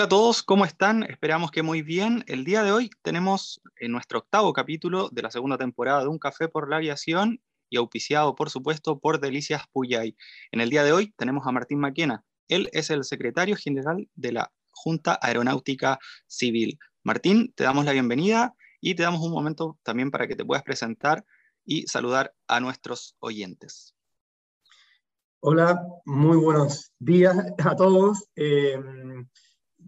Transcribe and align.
Hola 0.00 0.06
a 0.06 0.08
todos, 0.08 0.42
¿cómo 0.42 0.64
están? 0.64 1.02
Esperamos 1.02 1.50
que 1.50 1.62
muy 1.62 1.82
bien. 1.82 2.24
El 2.26 2.42
día 2.42 2.62
de 2.62 2.72
hoy 2.72 2.88
tenemos 3.02 3.60
en 3.76 3.92
nuestro 3.92 4.20
octavo 4.20 4.54
capítulo 4.54 5.10
de 5.12 5.20
la 5.20 5.30
segunda 5.30 5.58
temporada 5.58 6.00
de 6.00 6.08
Un 6.08 6.18
Café 6.18 6.48
por 6.48 6.70
la 6.70 6.76
Aviación 6.76 7.42
y 7.68 7.76
auspiciado, 7.76 8.34
por 8.34 8.48
supuesto, 8.48 8.98
por 8.98 9.20
Delicias 9.20 9.64
Puyay. 9.70 10.16
En 10.52 10.62
el 10.62 10.70
día 10.70 10.84
de 10.84 10.92
hoy 10.92 11.12
tenemos 11.18 11.46
a 11.46 11.52
Martín 11.52 11.80
Maquena. 11.80 12.24
Él 12.48 12.70
es 12.72 12.88
el 12.88 13.04
secretario 13.04 13.56
general 13.56 14.08
de 14.14 14.32
la 14.32 14.50
Junta 14.70 15.18
Aeronáutica 15.20 15.98
Civil. 16.26 16.78
Martín, 17.02 17.52
te 17.54 17.64
damos 17.64 17.84
la 17.84 17.92
bienvenida 17.92 18.54
y 18.80 18.94
te 18.94 19.02
damos 19.02 19.20
un 19.20 19.32
momento 19.32 19.78
también 19.82 20.10
para 20.10 20.26
que 20.26 20.34
te 20.34 20.46
puedas 20.46 20.64
presentar 20.64 21.26
y 21.62 21.86
saludar 21.88 22.32
a 22.48 22.58
nuestros 22.58 23.16
oyentes. 23.18 23.94
Hola, 25.40 25.78
muy 26.06 26.38
buenos 26.38 26.90
días 26.98 27.36
a 27.58 27.76
todos. 27.76 28.30
Eh, 28.34 28.78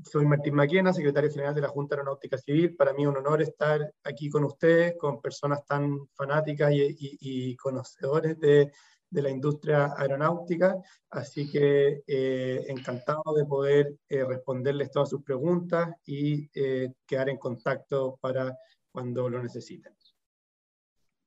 soy 0.04 0.26
Martín 0.26 0.54
Maquena, 0.54 0.92
secretario 0.92 1.30
general 1.30 1.54
de 1.54 1.60
la 1.60 1.68
Junta 1.68 1.94
Aeronáutica 1.94 2.38
Civil. 2.38 2.74
Para 2.76 2.92
mí 2.92 3.02
es 3.02 3.08
un 3.08 3.16
honor 3.16 3.42
estar 3.42 3.92
aquí 4.04 4.28
con 4.28 4.44
ustedes, 4.44 4.94
con 4.98 5.20
personas 5.20 5.64
tan 5.64 6.08
fanáticas 6.14 6.72
y, 6.72 7.56
conocedores 7.56 8.38
de, 8.38 8.72
la 9.10 9.30
industria 9.30 9.92
aeronáutica. 9.96 10.76
Así 11.10 11.50
que 11.50 12.02
eh, 12.06 12.64
encantado 12.68 13.34
de 13.36 13.44
poder 13.44 13.94
eh, 14.08 14.24
responderles 14.24 14.90
todas 14.90 15.10
sus 15.10 15.22
preguntas 15.22 15.90
y 16.06 16.48
eh, 16.54 16.92
quedar 17.06 17.28
en 17.28 17.36
contacto 17.36 18.18
para 18.20 18.56
cuando 18.90 19.28
lo 19.28 19.42
necesiten. 19.42 19.94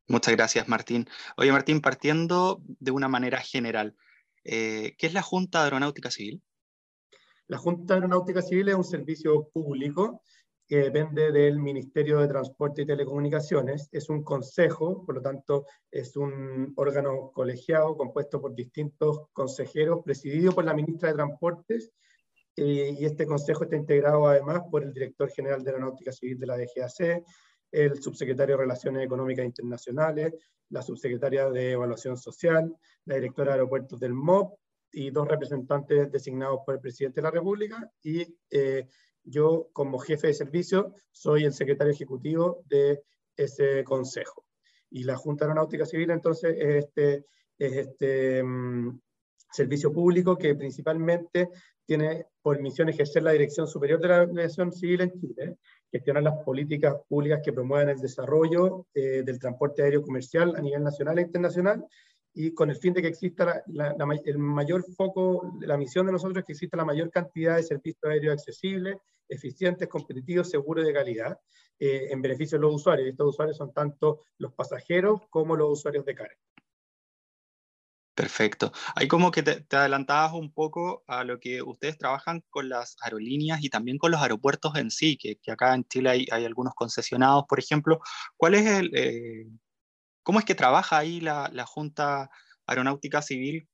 Muchas 0.07 0.35
gracias, 0.35 0.67
Martín. 0.67 1.07
Oye, 1.37 1.51
Martín, 1.51 1.81
partiendo 1.81 2.61
de 2.65 2.91
una 2.91 3.07
manera 3.07 3.39
general, 3.39 3.95
¿qué 4.43 4.95
es 4.97 5.13
la 5.13 5.23
Junta 5.23 5.63
Aeronáutica 5.63 6.11
Civil? 6.11 6.43
La 7.47 7.57
Junta 7.57 7.93
Aeronáutica 7.93 8.41
Civil 8.41 8.69
es 8.69 8.75
un 8.75 8.83
servicio 8.83 9.49
público 9.49 10.23
que 10.67 10.77
depende 10.77 11.31
del 11.31 11.59
Ministerio 11.59 12.19
de 12.19 12.27
Transporte 12.27 12.81
y 12.81 12.85
Telecomunicaciones. 12.87 13.87
Es 13.91 14.09
un 14.09 14.23
consejo, 14.23 15.05
por 15.05 15.15
lo 15.15 15.21
tanto, 15.21 15.67
es 15.91 16.17
un 16.17 16.73
órgano 16.75 17.31
colegiado 17.31 17.95
compuesto 17.95 18.41
por 18.41 18.55
distintos 18.55 19.27
consejeros, 19.31 20.03
presidido 20.03 20.53
por 20.53 20.65
la 20.65 20.73
ministra 20.73 21.09
de 21.09 21.15
Transportes, 21.15 21.91
eh, 22.55 22.95
y 22.99 23.05
este 23.05 23.27
consejo 23.27 23.65
está 23.65 23.75
integrado 23.75 24.27
además 24.27 24.61
por 24.71 24.83
el 24.83 24.91
director 24.91 25.29
general 25.29 25.63
de 25.63 25.69
Aeronáutica 25.69 26.11
Civil 26.11 26.39
de 26.39 26.47
la 26.47 26.57
DGAC, 26.57 27.23
el 27.71 28.01
subsecretario 28.01 28.55
de 28.55 28.63
Relaciones 28.63 29.05
Económicas 29.05 29.45
Internacionales, 29.45 30.33
la 30.69 30.81
subsecretaria 30.81 31.49
de 31.51 31.73
Evaluación 31.73 32.17
Social, 32.17 32.75
la 33.05 33.15
directora 33.15 33.51
de 33.51 33.57
Aeropuertos 33.59 33.99
del 33.99 34.13
MOP 34.13 34.57
y 34.95 35.11
dos 35.11 35.27
representantes 35.27 36.09
designados 36.09 36.61
por 36.65 36.75
el 36.75 36.81
presidente 36.81 37.19
de 37.19 37.23
la 37.23 37.31
República 37.31 37.91
y 38.01 38.25
eh, 38.49 38.87
yo 39.25 39.67
como 39.73 39.99
jefe 39.99 40.27
de 40.27 40.33
servicio 40.33 40.93
soy 41.11 41.43
el 41.43 41.51
secretario 41.51 41.91
ejecutivo 41.91 42.63
de 42.69 43.03
ese 43.35 43.83
consejo. 43.83 44.45
Y 44.89 45.03
la 45.03 45.17
Junta 45.17 45.43
Aeronáutica 45.43 45.85
Civil 45.85 46.11
entonces 46.11 46.55
es 46.57 46.85
este, 46.85 47.25
es 47.57 47.73
este 47.73 48.41
mm, 48.41 48.97
servicio 49.51 49.91
público 49.91 50.37
que 50.37 50.55
principalmente 50.55 51.49
tiene 51.85 52.27
por 52.41 52.61
misión 52.61 52.87
ejercer 52.87 53.23
la 53.23 53.33
dirección 53.33 53.67
superior 53.67 53.99
de 53.99 54.07
la 54.07 54.21
aviación 54.21 54.71
civil 54.71 55.01
en 55.01 55.11
Chile, 55.19 55.57
gestionar 55.91 56.23
las 56.23 56.41
políticas 56.45 56.95
públicas 57.09 57.41
que 57.43 57.51
promuevan 57.51 57.89
el 57.89 57.99
desarrollo 57.99 58.87
eh, 58.93 59.23
del 59.25 59.39
transporte 59.39 59.83
aéreo 59.83 60.01
comercial 60.01 60.55
a 60.55 60.61
nivel 60.61 60.83
nacional 60.83 61.19
e 61.19 61.23
internacional 61.23 61.85
y 62.37 62.53
con 62.53 62.69
el 62.69 62.75
fin 62.75 62.93
de 62.93 63.01
que 63.01 63.07
exista 63.07 63.63
el 63.65 64.37
mayor 64.37 64.83
foco, 64.93 65.53
la 65.61 65.77
misión 65.77 66.05
de 66.05 66.11
nosotros 66.11 66.39
es 66.39 66.45
que 66.45 66.51
exista 66.51 66.75
la 66.75 66.83
mayor 66.83 67.09
cantidad 67.09 67.55
de 67.55 67.63
servicios 67.63 68.03
aéreos 68.03 68.33
accesibles, 68.33 68.97
eficientes, 69.29 69.87
competitivos, 69.87 70.49
seguros 70.49 70.83
y 70.83 70.87
de 70.87 70.93
calidad, 70.93 71.39
eh, 71.79 72.07
en 72.11 72.21
beneficio 72.21 72.57
de 72.57 72.63
los 72.63 72.75
usuarios. 72.75 73.07
estos 73.07 73.29
usuarios 73.29 73.55
son 73.55 73.73
tanto 73.73 74.25
los 74.37 74.53
pasajeros 74.53 75.21
como 75.29 75.55
los 75.55 75.79
usuarios 75.79 76.05
de 76.05 76.13
carga. 76.13 76.35
Perfecto. 78.13 78.71
Ahí 78.95 79.07
como 79.07 79.31
que 79.31 79.43
te, 79.43 79.65
adelantabas 79.75 80.33
un 80.33 80.51
poco 80.51 81.03
a 81.07 81.23
lo 81.23 81.39
que 81.39 81.61
ustedes 81.61 81.97
trabajan 81.97 82.43
con 82.49 82.67
las 82.67 82.97
aerolíneas 83.01 83.63
y 83.63 83.69
también 83.69 83.97
con 83.97 84.11
los 84.11 84.21
aeropuertos 84.21 84.75
en 84.75 84.91
sí, 84.91 85.17
que, 85.17 85.39
acá 85.49 85.73
en 85.73 85.85
Chile 85.85 86.09
hay, 86.09 86.27
hay, 86.31 86.43
algunos 86.43 86.73
concesionados, 86.75 87.45
por 87.47 87.59
ejemplo. 87.59 87.99
¿Cuál 88.35 88.55
es 88.55 88.67
el, 88.67 88.91
eh, 88.93 89.47
¿Cómo 90.25 90.39
es 90.39 90.45
que 90.45 90.55
trabaja 90.55 90.97
ahí 90.97 91.21
la, 91.21 91.65
Junta 91.67 92.31
Aeronáutica 92.65 93.21
Civil 93.21 93.69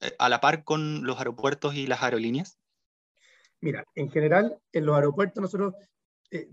eh, 0.00 0.14
a 0.18 0.28
la 0.28 0.38
par 0.38 0.64
con 0.64 1.04
los 1.04 1.16
aeropuertos 1.16 1.74
y 1.74 1.86
las 1.86 2.02
aerolíneas? 2.02 2.58
Mira, 3.62 3.82
en 3.94 4.10
general, 4.10 4.60
en 4.72 4.84
los 4.84 4.94
aeropuertos 4.94 5.40
nosotros 5.40 5.74
eh, 6.34 6.48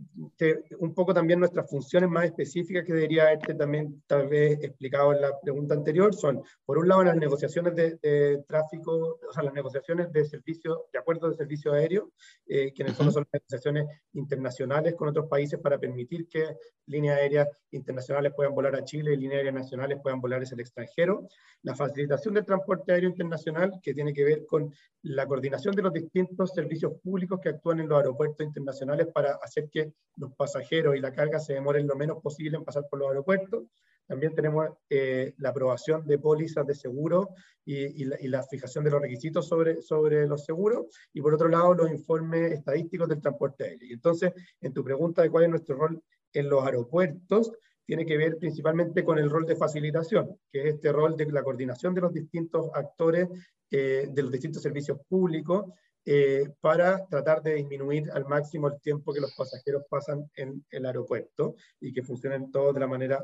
un 0.80 0.94
poco 0.94 1.14
también 1.14 1.40
nuestras 1.40 1.70
funciones 1.70 2.10
más 2.10 2.26
específicas 2.26 2.84
que 2.84 2.92
debería 2.92 3.24
haberte 3.24 3.54
también 3.54 4.04
tal 4.08 4.28
vez 4.28 4.62
explicado 4.62 5.14
en 5.14 5.22
la 5.22 5.40
pregunta 5.40 5.74
anterior 5.74 6.14
son, 6.14 6.44
por 6.66 6.80
un 6.80 6.90
lado, 6.90 7.06
las 7.06 7.16
negociaciones 7.16 7.74
de, 7.76 8.44
tráfico, 8.46 9.20
o 9.26 9.34
sea, 9.34 9.42
las 9.42 9.54
negociaciones 9.54 10.12
de 10.12 10.26
servicio, 10.26 10.88
de 10.92 11.00
acuerdo 11.00 11.30
de 11.30 11.38
servicio 11.38 11.72
aéreo, 11.72 12.12
eh, 12.46 12.74
que 12.74 12.84
en 12.84 12.90
el 12.90 12.94
fondo 12.94 13.14
son 13.14 13.26
negociaciones 13.32 13.88
internacionales 14.12 14.96
con 14.96 15.08
otros 15.08 15.28
países 15.28 15.58
para 15.62 15.80
permitir 15.80 16.28
que 16.28 16.58
líneas 16.88 17.18
aéreas 17.18 17.48
internacionales 17.72 18.34
puedan 18.36 18.54
volar 18.54 18.76
a 18.76 18.84
Chile 18.84 19.14
y 19.14 19.18
líneas 19.18 19.38
aéreas 19.38 19.56
nacionales 19.56 20.00
puedan 20.04 20.20
volar 20.20 20.42
hacia 20.42 20.56
el 20.56 20.62
extranjero. 20.62 21.26
La 21.62 21.74
facilitación 21.74 22.34
del 22.34 22.46
transporte 22.46 22.92
aéreo 22.92 23.10
internacional, 23.10 23.80
que 23.82 23.94
tiene 23.94 24.12
que 24.12 24.26
ver 24.26 24.46
con 24.46 24.74
la 25.04 25.26
coordinación 25.26 25.74
de 25.74 25.84
los 25.84 25.94
distintos 25.94 26.52
servicios 26.52 26.94
públicos 27.02 27.40
que 27.42 27.50
actúan 27.50 27.80
en 27.80 27.88
los 27.88 27.98
aeropuertos 28.00 28.46
internacionales 28.46 29.08
para 29.14 29.36
hacer 29.42 29.69
que 29.70 29.94
los 30.18 30.34
pasajeros 30.36 30.96
y 30.96 31.00
la 31.00 31.14
carga 31.14 31.40
se 31.40 31.54
demoren 31.54 31.88
lo 31.88 31.96
menos 31.96 32.22
posible 32.22 32.58
en 32.58 32.64
pasar 32.64 32.84
por 32.90 33.00
los 33.00 33.10
aeropuertos. 33.10 33.66
También 34.06 34.34
tenemos 34.34 34.70
eh, 34.90 35.36
la 35.38 35.50
aprobación 35.50 36.06
de 36.08 36.18
pólizas 36.18 36.66
de 36.66 36.74
seguro 36.74 37.30
y, 37.64 38.04
la, 38.06 38.44
fijación 38.44 38.84
de 38.84 38.90
los 38.90 39.02
requisitos 39.02 39.48
sobre, 39.48 39.84
sobre 39.84 40.26
los 40.26 40.44
seguros. 40.46 40.88
Y 41.14 41.22
por 41.22 41.36
otro 41.36 41.48
lado, 41.48 41.76
los 41.76 41.92
informes 41.92 42.54
estadísticos 42.54 43.08
del 43.08 43.22
transporte 43.22 43.66
aéreo. 43.66 43.88
Y 43.88 43.94
entonces, 43.94 44.34
en 44.62 44.74
tu 44.74 44.84
pregunta 44.84 45.22
de 45.22 45.30
cuál 45.30 45.44
es 45.44 45.50
nuestro 45.52 45.76
rol 45.76 46.02
en 46.34 46.50
los 46.50 46.66
aeropuertos, 46.66 47.52
tiene 47.86 48.06
que 48.06 48.18
ver 48.18 48.38
principalmente 48.38 49.04
con 49.04 49.20
el 49.20 49.30
rol 49.30 49.46
de 49.46 49.56
facilitación, 49.56 50.40
que 50.52 50.62
es 50.62 50.76
este 50.76 50.92
rol 50.92 51.16
de 51.16 51.26
la 51.32 51.44
coordinación 51.44 51.94
de 51.94 52.02
los 52.02 52.14
distintos 52.14 52.70
actores, 52.74 53.28
eh, 53.72 54.08
de 54.12 54.22
los 54.24 54.32
distintos 54.32 54.62
servicios 54.64 55.00
públicos, 55.08 55.66
eh, 56.12 56.56
para 56.60 57.06
tratar 57.06 57.44
de 57.44 57.54
disminuir 57.54 58.10
al 58.10 58.26
máximo 58.26 58.68
el 58.68 58.82
tiempo 58.82 59.14
que 59.14 59.22
los 59.22 59.32
pasajeros 59.36 59.84
pasan 59.88 60.28
en 60.34 60.66
el 60.72 60.88
aeropuerto 60.88 61.54
y 61.80 61.94
que 61.94 62.02
funcionen 62.02 62.52
todos 62.52 62.74
de 62.74 62.80
la 62.80 62.88
manera 62.88 63.24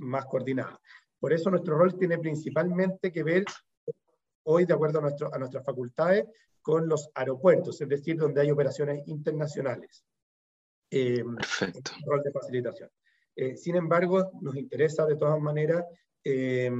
más 0.00 0.26
coordinada. 0.26 0.78
Por 1.18 1.32
eso 1.32 1.50
nuestro 1.50 1.78
rol 1.78 1.98
tiene 1.98 2.18
principalmente 2.18 3.10
que 3.10 3.22
ver 3.22 3.44
hoy, 4.42 4.66
de 4.66 4.74
acuerdo 4.74 4.98
a, 4.98 5.02
nuestro, 5.02 5.34
a 5.34 5.38
nuestras 5.38 5.64
facultades, 5.64 6.26
con 6.60 6.86
los 6.86 7.08
aeropuertos, 7.14 7.80
es 7.80 7.88
decir, 7.88 8.18
donde 8.18 8.42
hay 8.42 8.50
operaciones 8.50 9.08
internacionales. 9.08 10.04
Eh, 10.90 11.24
Perfecto. 11.24 11.92
Rol 12.04 12.22
de 12.22 12.30
facilitación. 12.30 12.90
Eh, 13.36 13.56
sin 13.56 13.76
embargo, 13.76 14.32
nos 14.42 14.54
interesa 14.54 15.06
de 15.06 15.16
todas 15.16 15.40
maneras 15.40 15.82
eh, 16.22 16.70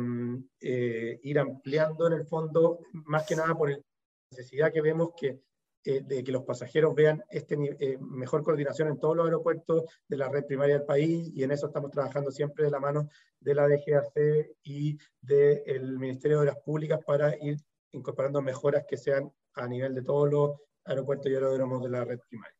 ir 1.23 1.39
ampliando 1.39 2.07
en 2.07 2.13
el 2.13 2.27
fondo, 2.27 2.81
más 2.93 3.27
que 3.27 3.35
nada 3.35 3.55
por 3.55 3.71
el 3.71 3.83
necesidad 4.31 4.73
que 4.73 4.81
vemos 4.81 5.11
que, 5.17 5.41
eh, 5.85 6.03
de 6.03 6.25
que 6.25 6.33
los 6.33 6.45
pasajeros 6.45 6.95
vean 6.95 7.23
este, 7.31 7.57
eh, 7.81 7.99
mejor 8.01 8.43
coordinación 8.43 8.89
en 8.89 8.99
todos 8.99 9.17
los 9.17 9.27
aeropuertos 9.27 9.85
de 10.07 10.17
la 10.17 10.29
red 10.29 10.45
primaria 10.45 10.79
del 10.79 10.87
país 10.87 11.31
y 11.35 11.43
en 11.43 11.51
eso 11.51 11.67
estamos 11.67 11.91
trabajando 11.91 12.31
siempre 12.31 12.65
de 12.65 12.71
la 12.71 12.81
mano 12.81 13.09
de 13.41 13.55
la 13.55 13.69
DGAC 13.69 14.57
y 14.65 14.99
del 15.21 15.99
Ministerio 15.99 16.41
de 16.41 16.47
las 16.47 16.59
Públicas 16.59 17.01
para 17.07 17.35
ir 17.43 17.59
incorporando 17.93 18.43
mejoras 18.43 18.85
que 18.89 18.97
sean 18.97 19.33
a 19.55 19.67
nivel 19.67 19.95
de 19.95 20.03
todos 20.03 20.31
los 20.31 20.51
aeropuertos 20.85 21.31
y 21.31 21.35
aeródromos 21.35 21.83
de 21.83 21.91
la 21.91 22.05
red 22.05 22.19
primaria. 22.29 22.55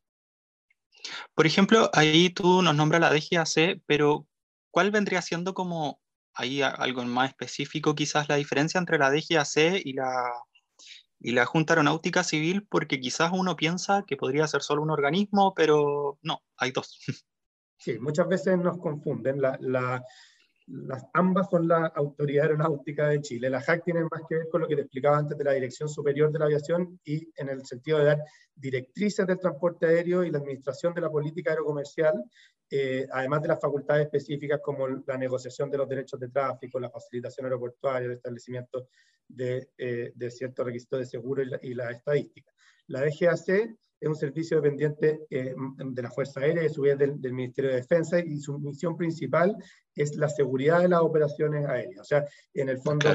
Por 1.35 1.47
ejemplo, 1.47 1.91
ahí 1.93 2.31
tú 2.31 2.63
nos 2.63 2.75
nombras 2.75 3.01
la 3.01 3.11
DGAC, 3.13 3.83
pero 3.87 4.27
¿cuál 4.71 4.91
vendría 4.91 5.23
siendo 5.23 5.55
como 5.55 6.01
ahí 6.35 6.63
algo 6.63 7.05
más 7.05 7.31
específico 7.31 7.95
quizás 7.95 8.29
la 8.29 8.37
diferencia 8.37 8.79
entre 8.79 8.99
la 8.99 9.11
DGAC 9.11 9.83
y 9.85 9.93
la 9.93 10.33
y 11.21 11.33
la 11.33 11.47
Junta 11.47 11.73
Aeronáutica 11.73 12.23
Civil 12.23 12.67
porque 12.69 13.01
quizás 13.01 13.33
uno 13.33 13.57
piensa 13.57 14.05
que 14.07 14.17
podría 14.17 14.47
ser 14.47 14.63
solo 14.63 14.83
un 14.83 14.91
organismo, 14.91 15.55
pero 15.55 16.19
no, 16.23 16.43
hay 16.57 16.73
dos. 16.73 16.99
Sí, 17.81 17.97
muchas 18.01 18.27
veces 18.27 18.59
nos 18.59 18.77
confunden. 18.79 19.41
La, 19.41 19.57
las, 20.67 21.05
ambas 21.13 21.49
son 21.49 21.69
la 21.69 21.87
Autoridad 21.95 22.47
Aeronáutica 22.47 23.09
de 23.09 23.21
Chile. 23.21 23.49
La 23.49 23.61
JAC 23.61 23.85
tiene 23.85 24.01
más 24.03 24.23
que 24.29 24.35
ver 24.35 24.49
con 24.51 24.63
lo 24.63 24.67
que 24.67 24.75
te 24.75 24.83
explicaba 24.83 25.17
antes 25.17 25.39
de 25.39 25.45
la 25.45 25.53
Dirección 25.53 25.89
Superior 25.89 26.33
de 26.33 26.41
la 26.41 26.47
Aviación 26.47 26.99
y 27.05 27.31
en 27.37 27.49
el 27.49 27.65
sentido 27.65 27.99
de 27.99 28.05
dar 28.07 28.25
directrices 28.55 29.25
del 29.29 29.39
transporte 29.39 29.87
aéreo 29.87 30.25
y 30.25 30.31
la 30.33 30.39
administración 30.39 30.93
de 30.93 31.03
la 31.03 31.09
política 31.09 31.53
aerocomercial, 31.53 32.21
eh, 32.71 33.07
además 33.11 33.43
de 33.43 33.49
las 33.49 33.61
facultades 33.61 34.05
específicas 34.07 34.61
como 34.63 34.87
la 34.89 35.17
negociación 35.17 35.71
de 35.71 35.79
los 35.79 35.89
derechos 35.89 36.21
de 36.21 36.29
tráfico, 36.29 36.79
la 36.79 36.91
facilitación 36.91 37.47
aeroportuaria, 37.47 38.07
el 38.07 38.13
establecimiento 38.13 38.89
de, 39.27 39.71
eh, 39.77 40.13
de 40.15 40.31
ciertos 40.31 40.67
requisitos 40.67 41.01
de 41.01 41.07
seguro 41.07 41.43
y 41.63 41.75
la, 41.75 41.91
estadística. 41.91 42.53
La 42.87 43.01
DGAC 43.01 43.77
es 44.01 44.09
un 44.09 44.15
servicio 44.15 44.61
dependiente 44.61 45.27
eh, 45.31 45.55
de 45.77 46.03
la 46.03 46.11
Fuerza 46.11 46.41
Aérea 46.41 46.63
y 46.63 46.67
a 46.67 46.71
su 46.71 46.83
vez 46.83 46.97
del, 46.99 47.19
Ministerio 47.33 47.71
de 47.71 47.77
Defensa 47.77 48.21
y 48.21 48.39
su 48.39 48.59
misión 48.59 48.97
principal 48.97 49.57
es 49.95 50.17
la 50.17 50.29
seguridad 50.29 50.81
de 50.81 50.89
las 50.89 51.01
operaciones 51.01 51.67
aéreas. 51.67 52.01
O 52.01 52.05
sea, 52.05 52.25
en 52.55 52.69
el 52.69 52.79
fondo, 52.79 53.09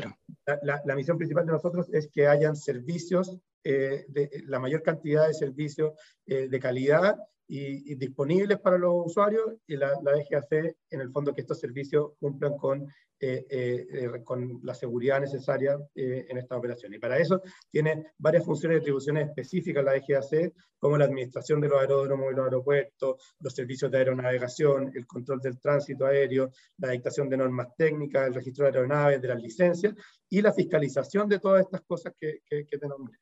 la, 0.63 0.95
misión 0.95 1.17
principal 1.17 1.45
de 1.45 1.53
nosotros 1.53 1.87
es 1.93 2.09
que 2.09 2.27
hayan 2.27 2.55
servicios, 2.55 3.37
eh, 3.63 4.05
de, 4.09 4.29
la 4.45 4.59
mayor 4.59 4.83
cantidad 4.83 5.27
de 5.27 5.33
servicios 5.33 5.93
eh, 6.25 6.49
de 6.49 6.59
calidad 6.59 7.15
y, 7.47 7.95
disponibles 7.95 8.59
para 8.59 8.77
los 8.77 9.07
usuarios 9.07 9.55
y 9.67 9.75
la, 9.75 9.99
la 10.03 10.13
DGAC, 10.13 10.75
en 10.89 11.01
el 11.01 11.11
fondo, 11.11 11.33
que 11.33 11.41
estos 11.41 11.59
servicios 11.59 12.11
cumplan 12.19 12.57
con 12.57 12.87
eh, 13.25 13.45
eh, 13.49 13.87
eh, 13.89 14.23
con 14.25 14.59
la 14.63 14.73
seguridad 14.73 15.21
necesaria 15.21 15.77
en 15.95 16.37
esta 16.37 16.57
operación. 16.57 16.93
Y 16.93 16.99
para 16.99 17.17
eso 17.17 17.41
tiene 17.71 18.07
varias 18.17 18.43
funciones 18.43 18.79
y 18.79 18.81
atribuciones 18.81 19.29
específicas 19.29 19.81
la 19.81 19.93
DGAC, 19.93 20.51
como 20.77 20.97
la 20.97 21.05
administración 21.05 21.61
de 21.61 21.69
los 21.69 21.79
aeródromos 21.79 22.33
y 22.33 22.35
los 22.35 22.43
aeropuertos, 22.43 23.35
los 23.39 23.53
servicios 23.55 23.89
de 23.89 23.99
aeronavegación, 23.99 24.91
el 24.93 25.07
control 25.07 25.39
del 25.39 25.57
tránsito 25.57 26.05
aéreo, 26.05 26.51
la 26.79 26.89
dictación 26.89 27.29
de 27.29 27.37
normas 27.37 27.69
técnicas, 27.77 28.27
el 28.27 28.33
registro 28.33 28.65
de 28.65 28.71
aeronaves, 28.71 29.21
de 29.21 29.27
las 29.29 29.41
licencias 29.41 29.93
y 30.27 30.41
la 30.41 30.51
fiscalización 30.51 31.29
de 31.29 31.39
todas 31.39 31.61
estas 31.61 31.81
cosas 31.83 32.13
que, 32.19 32.39
que, 32.45 32.65
te 32.65 32.87
nombré. 32.89 33.19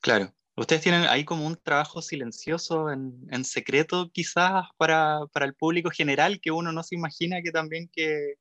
Claro. 0.00 0.34
Ustedes 0.58 0.82
tienen 0.82 1.04
ahí 1.04 1.24
como 1.24 1.46
un 1.46 1.56
trabajo 1.56 2.02
silencioso, 2.02 2.90
en, 2.90 3.44
secreto 3.44 4.10
quizás 4.12 4.66
para, 4.76 5.20
para, 5.32 5.46
el 5.46 5.54
público 5.54 5.88
general, 5.90 6.40
que 6.40 6.50
uno 6.50 6.72
no 6.72 6.82
se 6.82 6.96
imagina 6.96 7.40
que 7.42 7.52
también 7.52 7.88
que, 7.92 8.34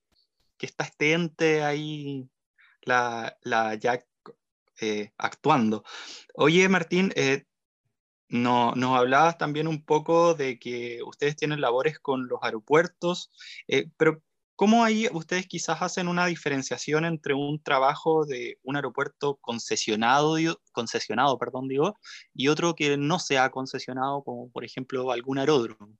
que 0.57 0.65
está 0.65 0.85
este 0.85 1.13
ente 1.13 1.63
ahí 1.63 2.27
la, 2.81 3.37
la 3.43 3.79
eh, 4.81 5.11
actuando. 5.17 5.83
Oye, 6.33 6.67
Martín, 6.69 7.13
eh, 7.15 7.45
no, 8.29 8.73
nos 8.73 8.97
hablabas 8.97 9.37
también 9.37 9.67
un 9.67 9.83
poco 9.85 10.33
de 10.33 10.57
que 10.57 11.01
ustedes 11.03 11.35
tienen 11.35 11.61
labores 11.61 11.99
con 11.99 12.27
los 12.27 12.39
aeropuertos, 12.41 13.31
eh, 13.67 13.89
pero 13.95 14.23
¿cómo 14.57 14.83
ahí 14.83 15.07
ustedes 15.13 15.47
quizás 15.47 15.81
hacen 15.81 16.09
una 16.09 16.25
diferenciación 16.27 17.05
entre 17.05 17.33
un 17.35 17.61
trabajo 17.63 18.25
de 18.25 18.59
un 18.63 18.75
aeropuerto 18.75 19.37
concesionado, 19.37 20.35
concesionado 20.73 21.37
perdón, 21.39 21.69
digo, 21.69 21.95
y 22.33 22.49
otro 22.49 22.75
que 22.75 22.97
no 22.97 23.19
sea 23.19 23.51
concesionado, 23.51 24.23
como 24.23 24.51
por 24.51 24.65
ejemplo 24.65 25.11
algún 25.11 25.39
aeródromo? 25.39 25.97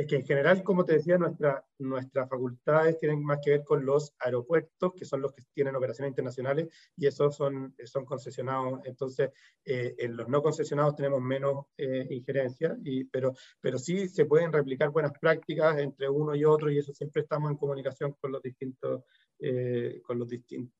Es 0.00 0.06
que 0.06 0.16
en 0.16 0.24
general, 0.24 0.62
como 0.62 0.82
te 0.82 0.94
decía, 0.94 1.18
nuestra, 1.18 1.62
nuestras 1.78 2.26
facultades 2.26 2.96
tienen 2.96 3.22
más 3.22 3.38
que 3.44 3.50
ver 3.50 3.64
con 3.64 3.84
los 3.84 4.14
aeropuertos, 4.18 4.94
que 4.94 5.04
son 5.04 5.20
los 5.20 5.34
que 5.34 5.42
tienen 5.52 5.76
operaciones 5.76 6.12
internacionales, 6.12 6.68
y 6.96 7.06
esos 7.06 7.36
son, 7.36 7.74
son 7.84 8.06
concesionados. 8.06 8.80
Entonces, 8.84 9.28
eh, 9.62 9.94
en 9.98 10.16
los 10.16 10.26
no 10.26 10.42
concesionados 10.42 10.96
tenemos 10.96 11.20
menos 11.20 11.66
eh, 11.76 12.06
injerencia, 12.08 12.74
y, 12.82 13.04
pero, 13.04 13.34
pero 13.60 13.78
sí 13.78 14.08
se 14.08 14.24
pueden 14.24 14.50
replicar 14.50 14.88
buenas 14.88 15.12
prácticas 15.20 15.78
entre 15.78 16.08
uno 16.08 16.34
y 16.34 16.46
otro, 16.46 16.70
y 16.70 16.78
eso 16.78 16.94
siempre 16.94 17.20
estamos 17.20 17.50
en 17.50 17.58
comunicación 17.58 18.14
con 18.18 18.32
los 18.32 18.40
distintos, 18.40 19.02
eh, 19.38 20.00
con 20.02 20.18
los 20.18 20.28
distintos 20.28 20.72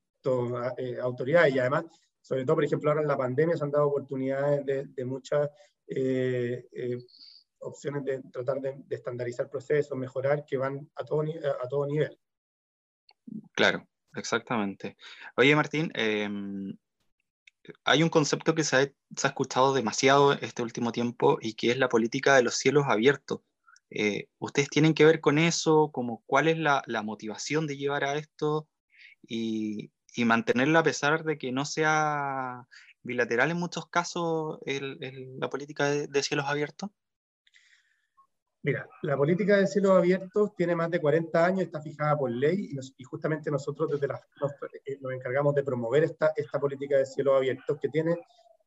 autoridades. 0.99 1.53
Y 1.53 1.59
además, 1.59 1.85
sobre 2.21 2.43
todo, 2.43 2.55
por 2.55 2.65
ejemplo, 2.65 2.89
ahora 2.89 3.03
en 3.03 3.07
la 3.07 3.17
pandemia 3.17 3.55
se 3.55 3.63
han 3.63 3.71
dado 3.71 3.87
oportunidades 3.87 4.65
de, 4.65 4.85
de 4.85 5.05
muchas 5.05 5.47
opciones 7.61 8.03
de 8.03 8.21
tratar 8.31 8.59
de, 8.59 8.83
estandarizar 8.89 9.49
procesos, 9.49 9.97
mejorar, 9.97 10.45
que 10.45 10.57
van 10.57 10.89
a 10.95 11.03
todo, 11.03 11.21
a 11.21 11.67
todo 11.67 11.85
nivel. 11.85 12.17
Claro, 13.53 13.87
exactamente. 14.15 14.97
Oye, 15.35 15.55
Martín, 15.55 15.91
em, 15.93 16.75
hay 17.83 18.03
un 18.03 18.09
concepto 18.09 18.55
que 18.55 18.63
se 18.63 18.75
ha, 18.75 19.27
escuchado 19.27 19.73
demasiado 19.73 20.33
este 20.33 20.63
último 20.63 20.91
tiempo 20.91 21.37
y 21.41 21.53
que 21.53 21.71
es 21.71 21.77
la 21.77 21.89
política 21.89 22.35
de 22.35 22.43
los 22.43 22.55
cielos 22.55 22.85
abiertos. 22.87 23.41
Eh, 23.89 24.27
¿Ustedes 24.39 24.69
tienen 24.69 24.93
que 24.93 25.05
ver 25.05 25.19
con 25.21 25.37
eso? 25.37 25.91
Como, 25.91 26.23
¿Cuál 26.25 26.47
es 26.47 26.57
la, 26.57 26.81
la 26.87 27.03
motivación 27.03 27.67
de 27.67 27.77
llevar 27.77 28.03
a 28.03 28.15
esto 28.15 28.67
y, 29.21 29.91
mantenerla 30.25 30.79
a 30.79 30.83
pesar 30.83 31.23
de 31.23 31.37
que 31.37 31.51
no 31.51 31.65
sea 31.65 32.67
bilateral 33.01 33.49
en 33.49 33.57
muchos 33.57 33.87
casos 33.87 34.59
la 34.65 35.49
política 35.49 35.89
de 35.89 36.23
cielos 36.23 36.45
abiertos? 36.47 36.91
Mira, 38.63 38.87
la 39.01 39.17
política 39.17 39.57
de 39.57 39.65
cielos 39.65 39.93
abiertos 39.93 40.55
tiene 40.55 40.75
más 40.75 40.91
de 40.91 41.01
40 41.01 41.45
años, 41.45 41.61
está 41.61 41.81
fijada 41.81 42.15
por 42.15 42.29
ley 42.29 42.69
y, 42.95 43.03
justamente 43.03 43.49
nosotros 43.49 43.89
desde 43.89 44.07
la, 44.07 44.21
eh, 44.85 44.99
nos, 45.01 45.13
encargamos 45.13 45.55
de 45.55 45.63
promover 45.63 46.03
esta, 46.03 46.31
esta 46.35 46.59
política 46.59 46.97
de 46.97 47.07
cielos 47.07 47.37
abiertos 47.37 47.79
que 47.81 47.89
tiene 47.89 48.17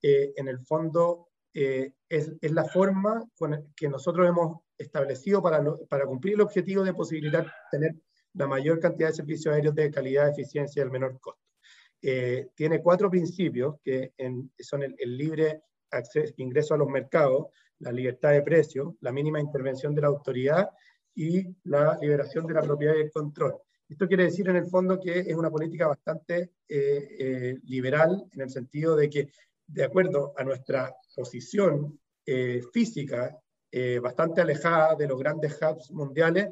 eh, 0.02 0.32
en 0.34 0.48
el 0.48 0.58
fondo 0.58 1.28
eh, 1.52 1.92
es, 2.08 2.32
es, 2.40 2.50
la 2.50 2.64
forma 2.64 3.24
con 3.38 3.72
que 3.76 3.88
nosotros 3.88 4.28
hemos 4.28 4.62
establecido 4.76 5.40
para, 5.40 5.62
para 5.88 6.06
cumplir 6.06 6.34
el 6.34 6.40
objetivo 6.40 6.82
de 6.82 6.92
posibilitar 6.92 7.52
tener 7.70 7.94
la 8.32 8.48
mayor 8.48 8.80
cantidad 8.80 9.10
de 9.10 9.14
servicios 9.14 9.54
aéreos 9.54 9.76
de 9.76 9.92
calidad, 9.92 10.28
eficiencia 10.28 10.80
y 10.80 10.84
el 10.84 10.90
menor 10.90 11.20
costo. 11.20 11.40
tiene 12.56 12.82
cuatro 12.82 13.08
principios 13.08 13.76
que 13.80 14.12
son 14.58 14.82
el, 14.82 14.96
el 14.98 15.16
libre 15.16 15.62
acceso, 15.92 16.34
ingreso 16.38 16.74
a 16.74 16.78
los 16.78 16.88
mercados, 16.88 17.46
la 17.84 17.92
libertad 17.92 18.32
de 18.32 18.42
precio, 18.42 18.96
la 19.00 19.12
mínima 19.12 19.38
intervención 19.38 19.94
de 19.94 20.00
la 20.00 20.08
autoridad 20.08 20.70
y 21.14 21.54
la 21.64 21.96
liberación 22.00 22.46
de 22.46 22.54
la 22.54 22.62
propiedad 22.62 22.94
y 22.96 23.02
el 23.02 23.12
control. 23.12 23.54
Esto 23.88 24.08
quiere 24.08 24.24
decir 24.24 24.48
en 24.48 24.56
el 24.56 24.66
fondo 24.66 24.98
que 24.98 25.20
es 25.20 25.34
una 25.34 25.50
política 25.50 25.86
bastante 25.86 26.52
eh, 26.66 27.16
eh, 27.18 27.58
liberal 27.64 28.24
en 28.32 28.40
el 28.40 28.50
sentido 28.50 28.96
de 28.96 29.10
que, 29.10 29.28
de 29.66 29.84
acuerdo 29.84 30.32
a 30.36 30.44
nuestra 30.44 30.94
posición 31.14 32.00
eh, 32.26 32.62
física, 32.72 33.38
bastante 34.00 34.40
alejada 34.40 34.94
de 34.94 35.08
los 35.08 35.18
grandes 35.18 35.58
hubs 35.60 35.90
mundiales, 35.90 36.46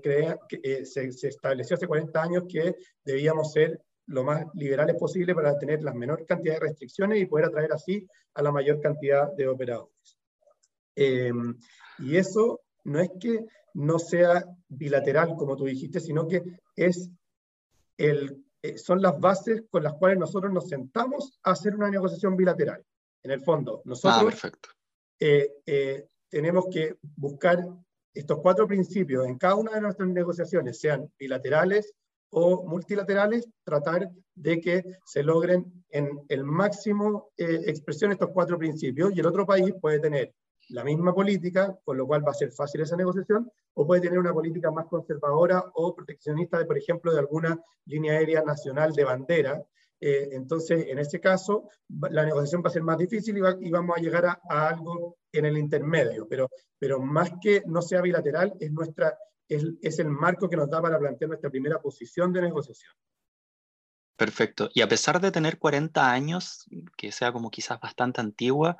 crea, 0.00 0.38
se, 0.84 1.10
se, 1.10 1.26
estableció 1.26 1.74
hace 1.74 1.88
40 1.88 2.22
años 2.22 2.44
que 2.48 2.76
debíamos 3.04 3.52
ser 3.52 3.80
lo 4.06 4.22
más 4.22 4.44
liberales 4.54 4.94
posible 4.94 5.34
para 5.34 5.58
tener 5.58 5.82
la 5.82 5.92
menor 5.92 6.24
cantidad 6.24 6.54
de 6.54 6.60
restricciones 6.60 7.20
y 7.20 7.26
poder 7.26 7.46
atraer 7.46 7.72
así 7.72 8.06
a 8.34 8.42
la 8.42 8.52
mayor 8.52 8.80
cantidad 8.80 9.32
de 9.32 9.48
operadores. 9.48 10.15
Em, 10.96 11.56
y 11.98 12.16
eso 12.16 12.62
no 12.84 13.00
es 13.00 13.10
que 13.20 13.44
no 13.74 13.98
sea 13.98 14.44
bilateral, 14.68 15.36
como 15.36 15.54
tú 15.56 15.66
dijiste, 15.66 16.00
sino 16.00 16.26
que 16.26 16.42
es 16.74 17.10
el, 17.98 18.42
eh, 18.62 18.78
son 18.78 19.02
las 19.02 19.20
bases 19.20 19.64
con 19.70 19.82
las 19.82 19.94
cuales 19.94 20.18
nosotros 20.18 20.52
nos 20.52 20.68
sentamos 20.68 21.38
a 21.42 21.52
hacer 21.52 21.74
una 21.74 21.90
negociación 21.90 22.36
bilateral. 22.36 22.82
En 23.22 23.30
el 23.30 23.42
fondo, 23.42 23.82
nosotros 23.84 24.44
ah, 24.44 24.50
eh, 25.20 25.50
eh, 25.66 26.08
tenemos 26.28 26.66
que 26.70 26.96
buscar 27.16 27.64
estos 28.14 28.38
cuatro 28.40 28.66
principios 28.66 29.26
en 29.26 29.36
cada 29.36 29.56
una 29.56 29.72
de 29.72 29.80
nuestras 29.80 30.08
negociaciones, 30.08 30.80
sean 30.80 31.10
bilaterales 31.18 31.92
o 32.30 32.64
multilaterales, 32.64 33.48
tratar 33.62 34.08
de 34.34 34.60
que 34.60 34.84
se 35.04 35.22
logren 35.22 35.84
en 35.90 36.24
el 36.28 36.44
máximo 36.44 37.30
expresión 37.36 38.12
estos 38.12 38.30
cuatro 38.30 38.58
principios 38.58 39.12
y 39.14 39.20
el 39.20 39.26
otro 39.26 39.44
país 39.44 39.74
puede 39.80 40.00
tener 40.00 40.32
la 40.68 40.84
misma 40.84 41.14
política, 41.14 41.78
con 41.84 41.96
lo 41.96 42.06
cual 42.06 42.26
va 42.26 42.32
a 42.32 42.34
ser 42.34 42.50
fácil 42.52 42.80
esa 42.80 42.96
negociación, 42.96 43.50
o 43.74 43.86
puede 43.86 44.00
tener 44.00 44.18
una 44.18 44.32
política 44.32 44.70
más 44.70 44.86
conservadora 44.86 45.64
o 45.74 45.94
proteccionista, 45.94 46.58
de, 46.58 46.64
por 46.64 46.78
ejemplo, 46.78 47.12
de 47.12 47.20
alguna 47.20 47.60
línea 47.84 48.14
aérea 48.14 48.42
nacional 48.42 48.92
de 48.92 49.04
bandera. 49.04 49.62
Eh, 50.00 50.28
entonces, 50.32 50.86
en 50.88 50.98
ese 50.98 51.20
caso, 51.20 51.68
la 52.10 52.24
negociación 52.24 52.62
va 52.64 52.68
a 52.68 52.72
ser 52.72 52.82
más 52.82 52.98
difícil 52.98 53.36
y, 53.36 53.70
vamos 53.70 53.96
a 53.96 54.00
llegar 54.00 54.26
a, 54.26 54.68
algo 54.68 55.16
en 55.32 55.44
el 55.46 55.56
intermedio, 55.56 56.26
pero, 56.28 56.50
pero 56.78 57.00
más 57.00 57.30
que 57.40 57.62
no 57.66 57.82
sea 57.82 58.00
bilateral, 58.00 58.54
es, 58.58 58.72
nuestra, 58.72 59.16
es, 59.48 59.64
es 59.82 59.98
el 59.98 60.08
marco 60.08 60.48
que 60.48 60.56
nos 60.56 60.70
da 60.70 60.82
para 60.82 60.98
plantear 60.98 61.28
nuestra 61.28 61.50
primera 61.50 61.80
posición 61.80 62.32
de 62.32 62.42
negociación. 62.42 62.92
Perfecto. 64.16 64.70
Y 64.72 64.80
a 64.80 64.88
pesar 64.88 65.20
de 65.20 65.30
tener 65.30 65.58
40 65.58 66.10
años, 66.10 66.64
que 66.96 67.12
sea 67.12 67.32
como 67.32 67.50
quizás 67.50 67.78
bastante 67.78 68.22
antigua, 68.22 68.78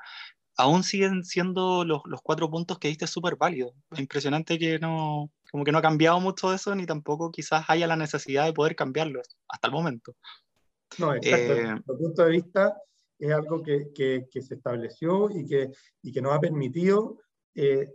aún 0.57 0.83
siguen 0.83 1.23
siendo 1.23 1.85
los, 1.85 2.01
los 2.05 2.21
cuatro 2.21 2.49
puntos 2.49 2.79
que 2.79 2.87
diste 2.87 3.07
súper 3.07 3.35
válidos. 3.35 3.73
Impresionante 3.95 4.57
que 4.57 4.79
no, 4.79 5.31
como 5.51 5.63
que 5.63 5.71
no 5.71 5.77
ha 5.77 5.83
cambiado 5.83 6.19
mucho 6.19 6.53
eso, 6.53 6.75
ni 6.75 6.85
tampoco 6.85 7.31
quizás 7.31 7.65
haya 7.69 7.87
la 7.87 7.95
necesidad 7.95 8.45
de 8.45 8.53
poder 8.53 8.75
cambiarlos 8.75 9.37
hasta 9.47 9.67
el 9.67 9.73
momento. 9.73 10.15
No, 10.97 11.13
exacto. 11.13 11.53
Eh, 11.53 11.63
Desde 11.63 11.81
punto 11.83 12.25
de 12.25 12.31
vista 12.31 12.75
es 13.19 13.31
algo 13.31 13.61
que, 13.61 13.91
que, 13.93 14.27
que, 14.31 14.41
se 14.41 14.55
estableció 14.55 15.29
y 15.29 15.45
que, 15.45 15.71
y 16.01 16.11
que 16.11 16.21
nos 16.21 16.33
ha 16.33 16.39
permitido, 16.39 17.17
eh, 17.55 17.91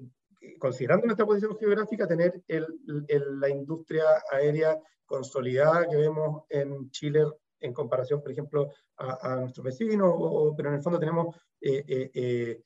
considerando 0.58 1.06
nuestra 1.06 1.26
posición 1.26 1.56
geográfica, 1.58 2.06
tener 2.06 2.42
el, 2.48 2.66
el, 3.08 3.40
la 3.40 3.48
industria 3.48 4.04
aérea 4.32 4.78
consolidada 5.04 5.88
que 5.88 5.96
vemos 5.96 6.44
en 6.48 6.90
Chile 6.90 7.24
en 7.62 7.72
comparación, 7.72 8.20
por 8.20 8.32
ejemplo, 8.32 8.70
a, 8.96 9.32
a 9.32 9.36
nuestros 9.36 9.64
vecinos, 9.64 10.14
pero 10.56 10.68
en 10.68 10.74
el 10.74 10.82
fondo 10.82 10.98
tenemos, 10.98 11.36
eh, 11.60 11.84
eh, 11.86 12.10
eh, 12.14 12.62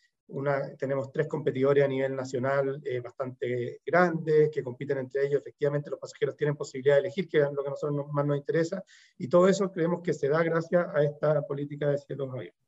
tres 1.12 1.28
competidores 1.28 1.84
a 1.84 1.88
nivel 1.88 2.16
nacional 2.16 2.82
bastante 3.02 3.80
grandes 3.86 4.50
que 4.52 4.62
compiten 4.62 4.98
entre 4.98 5.26
ellos. 5.26 5.40
Efectivamente, 5.40 5.88
los 5.88 6.00
pasajeros 6.00 6.36
tienen 6.36 6.56
posibilidad 6.56 6.96
de 6.96 7.02
elegir, 7.02 7.28
que 7.28 7.38
es 7.38 7.52
lo 7.52 7.62
que 7.62 7.68
a 7.68 7.70
nosotros 7.70 8.06
más 8.12 8.26
nos 8.26 8.36
interesa, 8.36 8.82
y 9.16 9.28
todo 9.28 9.46
eso 9.48 9.70
creemos 9.70 10.02
que 10.02 10.12
se 10.12 10.28
da 10.28 10.42
gracias 10.42 10.84
a 10.92 11.04
esta 11.04 11.42
política 11.42 11.90
de 11.90 11.98
cielos 11.98 12.28
abiertos. 12.32 12.60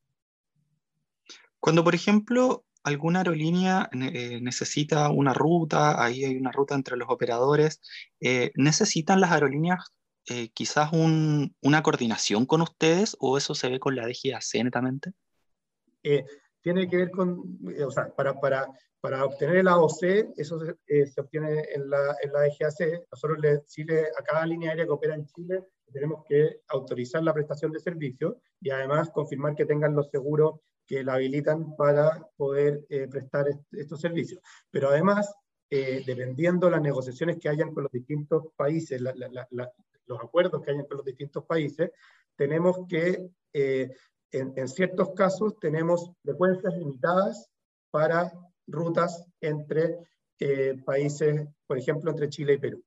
Cuando, 1.59 1.83
por 1.83 1.97
ejemplo, 1.97 2.65
alguna 2.85 3.21
aerolínea 3.21 3.89
eh, 3.93 4.41
necesita 4.41 5.11
una 5.11 5.35
ruta, 5.35 6.03
ahí 6.03 6.25
hay 6.25 6.37
una 6.37 6.53
ruta 6.53 6.75
entre 6.75 6.97
los 6.97 7.09
operadores, 7.11 7.81
eh, 8.21 8.51
¿necesitan 8.55 9.21
las 9.21 9.33
aerolíneas 9.33 9.93
eh, 10.29 10.51
quizás 10.55 10.91
una 10.93 11.83
coordinación 11.83 12.47
con 12.47 12.63
ustedes 12.63 13.17
o 13.21 13.39
eso 13.39 13.55
se 13.55 13.69
ve 13.69 13.81
con 13.81 13.97
la 13.97 14.07
DGAC 14.07 14.65
netamente? 14.65 15.13
tiene 16.63 16.89
que 16.89 16.97
ver 16.97 17.11
con, 17.11 17.59
o 17.87 17.91
sea, 17.91 18.15
para, 18.15 19.25
obtener 19.25 19.57
el 19.57 19.69
AOC, 19.69 20.03
eso 20.37 20.59
se, 20.61 21.21
obtiene 21.21 21.65
en 21.75 21.89
la, 21.91 22.17
la 22.33 22.41
DGAC. 22.41 23.07
Nosotros 23.11 23.39
le, 23.41 23.65
Chile, 23.67 24.07
a 24.19 24.23
cada 24.23 24.47
línea 24.47 24.71
aérea 24.71 24.87
que 24.87 24.93
opera 24.93 25.15
en 25.15 25.27
Chile 25.27 25.65
tenemos 25.93 26.25
que 26.29 26.61
autorizar 26.69 27.23
la 27.23 27.35
prestación 27.35 27.73
de 27.73 27.81
servicios 27.81 28.37
y 28.61 28.71
además 28.71 29.11
confirmar 29.11 29.55
que 29.55 29.67
tengan 29.67 29.95
los 29.95 30.11
seguros 30.11 30.61
que 30.87 31.05
la 31.05 31.15
habilitan 31.15 31.77
para 31.77 32.27
poder 32.37 32.85
eh, 32.89 33.07
prestar 33.09 33.47
estos 33.73 34.01
servicios. 34.01 34.41
Pero 34.71 34.89
además, 34.89 35.33
eh, 35.71 36.03
dependiendo 36.07 36.67
de 36.67 36.73
las 36.73 36.83
negociaciones 36.83 37.39
que 37.39 37.49
hayan 37.49 37.75
con 37.75 37.83
los 37.85 37.93
distintos 37.93 38.47
países, 38.57 39.01
los 40.09 40.21
acuerdos 40.21 40.63
que 40.63 40.71
hayan 40.71 40.87
con 40.87 40.97
los 40.99 41.07
distintos 41.07 41.45
países, 41.45 41.91
tenemos 42.37 42.79
que, 42.89 43.31
eh, 43.53 43.91
en, 44.31 44.69
ciertos 44.69 45.13
casos, 45.15 45.59
tenemos 45.59 46.11
frecuencias 46.23 46.75
limitadas 46.77 47.49
para 47.91 48.33
rutas 48.67 49.25
entre 49.41 49.99
países, 50.85 51.49
por 51.67 51.79
ejemplo, 51.79 52.11
entre 52.11 52.29
Chile 52.29 52.55
y 52.55 52.59
Perú. 52.59 52.85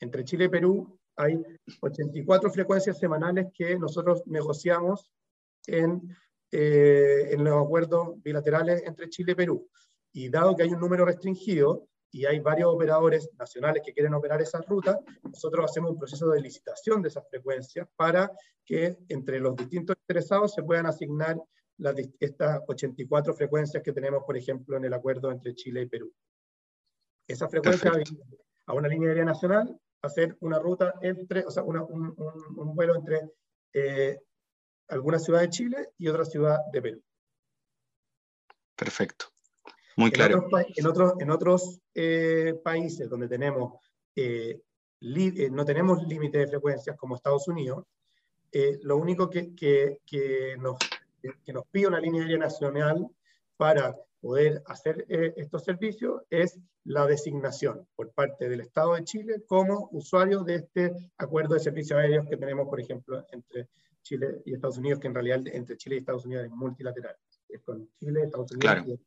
Entre 0.00 0.24
Chile 0.24 0.46
y 0.46 0.48
Perú 0.48 0.98
hay 1.16 1.40
84 1.80 2.50
frecuencias 2.50 2.98
semanales 2.98 3.46
que 3.54 3.78
nosotros 3.78 4.22
negociamos 4.26 5.10
en 5.66 6.14
eh, 6.52 7.28
en 7.30 7.44
los 7.44 7.64
acuerdos 7.64 8.20
bilaterales 8.24 8.82
entre 8.84 9.08
Chile 9.08 9.32
y 9.32 9.34
Perú. 9.36 9.68
Y 10.12 10.28
dado 10.28 10.56
que 10.56 10.64
hay 10.64 10.70
un 10.70 10.80
número 10.80 11.04
restringido 11.04 11.86
y 12.12 12.26
hay 12.26 12.40
varios 12.40 12.72
operadores 12.72 13.30
nacionales 13.38 13.82
que 13.84 13.92
quieren 13.92 14.14
operar 14.14 14.42
esas 14.42 14.66
rutas, 14.66 14.96
nosotros 15.22 15.70
hacemos 15.70 15.92
un 15.92 15.98
proceso 15.98 16.28
de 16.30 16.40
licitación 16.40 17.02
de 17.02 17.08
esas 17.08 17.28
frecuencias 17.28 17.88
para 17.96 18.30
que 18.64 18.98
entre 19.08 19.38
los 19.38 19.56
distintos 19.56 19.96
interesados 20.00 20.54
se 20.54 20.62
puedan 20.62 20.86
asignar 20.86 21.36
las, 21.78 21.94
estas 22.18 22.60
84 22.66 23.34
frecuencias 23.34 23.82
que 23.82 23.92
tenemos, 23.92 24.24
por 24.24 24.36
ejemplo, 24.36 24.76
en 24.76 24.84
el 24.84 24.92
acuerdo 24.92 25.30
entre 25.30 25.54
Chile 25.54 25.82
y 25.82 25.86
Perú. 25.86 26.12
Esa 27.26 27.48
frecuencia 27.48 27.92
a 28.66 28.74
una 28.74 28.88
línea 28.88 29.08
aérea 29.08 29.24
nacional, 29.24 29.80
hacer 30.02 30.36
una 30.40 30.58
ruta 30.58 30.94
entre, 31.02 31.44
o 31.44 31.50
sea, 31.50 31.62
un, 31.62 31.78
un, 31.78 32.74
vuelo 32.74 32.96
entre 32.96 33.30
eh, 33.72 34.20
alguna 34.88 35.18
ciudad 35.18 35.40
de 35.40 35.50
Chile 35.50 35.88
y 35.98 36.08
otra 36.08 36.24
ciudad 36.24 36.58
de 36.72 36.82
Perú. 36.82 37.02
Perfecto. 38.76 39.26
Muy 39.96 40.10
claro. 40.10 40.46
En 40.76 40.86
otros, 40.86 41.14
en 41.18 41.30
otros, 41.30 41.80
eh, 41.94 42.54
países 42.62 43.08
donde 43.08 43.28
tenemos, 43.28 43.74
eh, 44.14 44.60
eh, 45.00 45.50
no 45.50 45.64
tenemos 45.64 46.06
límite 46.06 46.38
de 46.38 46.46
frecuencias 46.48 46.96
como 46.96 47.16
Estados 47.16 47.48
Unidos, 47.48 47.84
lo 48.82 48.96
único 48.96 49.30
que, 49.30 49.54
que, 49.54 50.00
que, 50.04 50.56
nos, 50.58 50.76
que 51.44 51.52
nos 51.52 51.64
pide 51.70 51.86
una 51.86 52.00
línea 52.00 52.22
aérea 52.22 52.38
nacional 52.38 53.08
para 53.56 53.94
poder 54.20 54.60
hacer 54.66 55.06
estos 55.08 55.62
servicios 55.62 56.22
es 56.30 56.58
la 56.84 57.06
designación 57.06 57.86
por 57.94 58.10
parte 58.12 58.48
del 58.48 58.62
Estado 58.62 58.94
de 58.94 59.04
Chile 59.04 59.44
como 59.46 59.88
usuario 59.92 60.42
de 60.42 60.56
este 60.56 60.92
acuerdo 61.16 61.54
de 61.54 61.60
servicios 61.60 61.98
aéreos 61.98 62.26
que 62.28 62.36
tenemos, 62.36 62.68
por 62.68 62.80
ejemplo, 62.80 63.24
entre 63.30 63.68
Chile 64.02 64.42
y 64.44 64.54
Estados 64.54 64.78
Unidos, 64.78 64.98
que 64.98 65.06
en 65.06 65.14
realidad 65.14 65.42
entre 65.46 65.76
Chile 65.76 65.96
y 65.96 65.98
Estados 65.98 66.24
Unidos 66.26 66.46
es 66.46 66.50
multilateral. 66.50 67.16
Es 67.48 67.60
con 67.60 67.88
Chile, 67.98 68.22
Estados 68.24 68.50
Unidos 68.50 68.74
claro. 68.74 68.98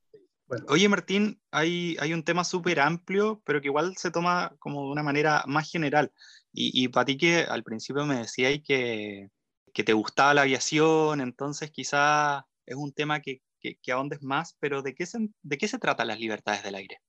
Oye, 0.68 0.90
Martín, 0.90 1.42
hay, 1.52 1.96
hay 2.00 2.14
un 2.14 2.24
tema 2.24 2.44
súper 2.44 2.80
amplio, 2.80 3.42
pero 3.46 3.62
que 3.62 3.68
igual 3.68 3.96
se 3.98 4.12
toma 4.12 4.56
como 4.60 4.86
de 4.86 4.92
una 4.92 5.04
manera 5.04 5.44
más 5.48 5.70
general. 5.70 6.12
Y, 6.52 6.84
y 6.84 6.88
para 6.90 7.06
ti 7.06 7.18
que 7.18 7.40
al 7.40 7.64
principio 7.64 8.06
me 8.06 8.18
decías 8.18 8.60
que, 8.64 9.30
que 9.74 9.84
te 9.84 9.94
gustaba 9.94 10.34
la 10.34 10.42
aviación, 10.42 11.22
entonces 11.22 11.72
quizá 11.72 12.46
es 12.66 12.76
un 12.76 12.94
tema 12.94 13.22
que, 13.22 13.42
que, 13.60 13.78
que 13.82 13.92
ahondes 13.92 14.22
más, 14.22 14.56
pero 14.60 14.82
¿de 14.82 14.94
qué, 14.94 15.06
se, 15.06 15.30
¿de 15.42 15.58
qué 15.58 15.68
se 15.68 15.80
trata 15.80 16.06
las 16.06 16.20
libertades 16.20 16.64
del 16.64 16.76
aire? 16.76 17.00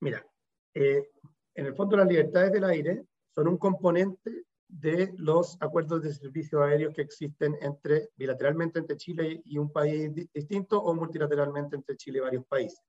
Mira, 0.00 0.26
eh, 0.74 1.10
en 1.54 1.66
el 1.66 1.74
fondo 1.74 1.96
las 1.96 2.08
libertades 2.08 2.52
del 2.52 2.64
aire 2.64 3.04
son 3.34 3.48
un 3.48 3.56
componente 3.56 4.44
de 4.72 5.12
los 5.18 5.58
acuerdos 5.60 6.02
de 6.02 6.14
servicios 6.14 6.62
aéreos 6.62 6.94
que 6.94 7.02
existen 7.02 7.56
entre, 7.60 8.08
bilateralmente 8.16 8.78
entre 8.78 8.96
Chile 8.96 9.42
y 9.44 9.58
un 9.58 9.70
país 9.70 10.10
distinto 10.32 10.82
o 10.82 10.94
multilateralmente 10.94 11.76
entre 11.76 11.96
Chile 11.96 12.18
y 12.18 12.22
varios 12.22 12.46
países. 12.46 12.80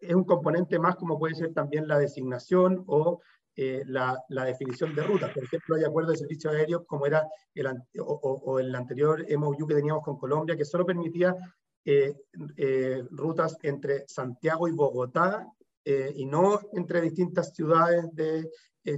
Es 0.00 0.14
un 0.14 0.24
componente 0.24 0.78
más 0.78 0.96
como 0.96 1.18
puede 1.18 1.34
ser 1.34 1.52
también 1.52 1.86
la 1.86 1.98
designación 1.98 2.84
o 2.86 3.20
eh, 3.54 3.82
la, 3.86 4.18
la, 4.30 4.44
definición 4.44 4.94
de 4.94 5.02
rutas. 5.02 5.32
Por 5.32 5.44
ejemplo, 5.44 5.76
hay 5.76 5.84
acuerdos 5.84 6.14
de 6.14 6.18
servicios 6.20 6.54
aéreos 6.54 6.82
como 6.86 7.06
era 7.06 7.26
el, 7.54 7.66
o, 8.00 8.58
el 8.58 8.74
anterior 8.74 9.24
MOU 9.38 9.66
que 9.66 9.74
teníamos 9.74 10.04
con 10.04 10.18
Colombia, 10.18 10.56
que 10.56 10.64
solo 10.64 10.86
permitía 10.86 11.34
eh, 11.84 12.14
eh, 12.56 13.02
rutas 13.10 13.56
entre 13.62 14.04
Santiago 14.08 14.68
y 14.68 14.72
Bogotá 14.72 15.46
y 15.84 16.26
no 16.26 16.58
entre 16.72 17.00
distintas 17.00 17.54
ciudades 17.54 18.12
de 18.12 18.50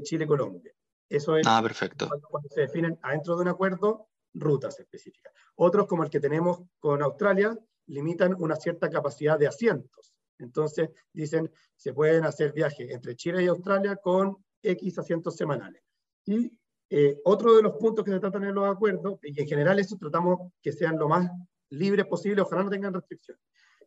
Chile 0.04 0.24
y 0.24 0.26
Colombia. 0.26 0.72
Eso 1.08 1.36
es 1.36 1.46
ah, 1.46 1.62
perfecto. 1.62 2.08
Cuando, 2.08 2.48
se 2.50 2.62
definen 2.62 2.98
adentro 3.02 3.36
de 3.36 3.42
un 3.42 3.48
acuerdo 3.48 4.08
rutas 4.34 4.78
específicas. 4.78 5.32
Otros, 5.56 5.86
como 5.86 6.04
el 6.04 6.10
que 6.10 6.20
tenemos 6.20 6.62
con 6.78 7.02
Australia, 7.02 7.58
limitan 7.86 8.34
una 8.38 8.56
cierta 8.56 8.90
capacidad 8.90 9.38
de 9.38 9.46
asientos. 9.46 10.14
Entonces, 10.38 10.90
dicen, 11.12 11.50
se 11.74 11.92
pueden 11.92 12.24
hacer 12.24 12.52
viajes 12.52 12.90
entre 12.90 13.16
Chile 13.16 13.42
y 13.42 13.46
Australia 13.46 13.96
con 13.96 14.36
X 14.62 14.98
asientos 14.98 15.36
semanales. 15.36 15.82
Y 16.26 16.52
eh, 16.90 17.20
otro 17.24 17.56
de 17.56 17.62
los 17.62 17.74
puntos 17.74 18.04
que 18.04 18.12
se 18.12 18.20
tratan 18.20 18.44
en 18.44 18.54
los 18.54 18.66
acuerdos, 18.66 19.18
y 19.22 19.40
en 19.40 19.46
general 19.46 19.78
eso 19.78 19.96
tratamos 19.96 20.52
que 20.62 20.72
sean 20.72 20.98
lo 20.98 21.08
más 21.08 21.30
libres 21.70 22.06
posible, 22.06 22.42
ojalá 22.42 22.62
no 22.64 22.70
tengan 22.70 22.94
restricciones. 22.94 23.42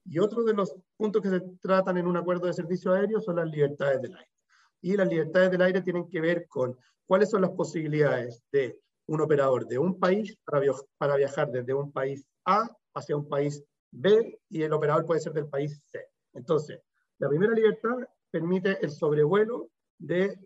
Y 0.05 0.19
otro 0.19 0.43
de 0.43 0.53
los 0.53 0.75
puntos 0.97 1.21
que 1.21 1.29
se 1.29 1.41
tratan 1.61 1.97
en 1.97 2.07
un 2.07 2.17
acuerdo 2.17 2.47
de 2.47 2.53
servicio 2.53 2.93
aéreo 2.93 3.21
son 3.21 3.37
las 3.37 3.49
libertades 3.49 4.01
del 4.01 4.15
aire. 4.15 4.31
Y 4.81 4.97
las 4.97 5.07
libertades 5.07 5.51
del 5.51 5.61
aire 5.61 5.81
tienen 5.81 6.09
que 6.09 6.21
ver 6.21 6.47
con 6.47 6.77
cuáles 7.05 7.29
son 7.29 7.41
las 7.41 7.51
posibilidades 7.51 8.43
de 8.51 8.79
un 9.07 9.21
operador 9.21 9.67
de 9.67 9.77
un 9.77 9.99
país 9.99 10.37
para, 10.45 11.15
viajar 11.15 11.51
desde 11.51 11.73
un 11.73 11.91
país 11.91 12.25
A 12.45 12.69
hacia 12.93 13.15
un 13.15 13.27
país 13.27 13.63
B 13.91 14.39
y 14.49 14.61
el 14.63 14.73
operador 14.73 15.05
puede 15.05 15.19
ser 15.19 15.33
del 15.33 15.47
país 15.47 15.81
C. 15.85 16.05
Entonces, 16.33 16.79
la 17.19 17.27
primera 17.27 17.53
libertad 17.53 17.97
permite 18.31 18.77
el 18.81 18.89
sobrevuelo 18.89 19.69
de, 19.99 20.39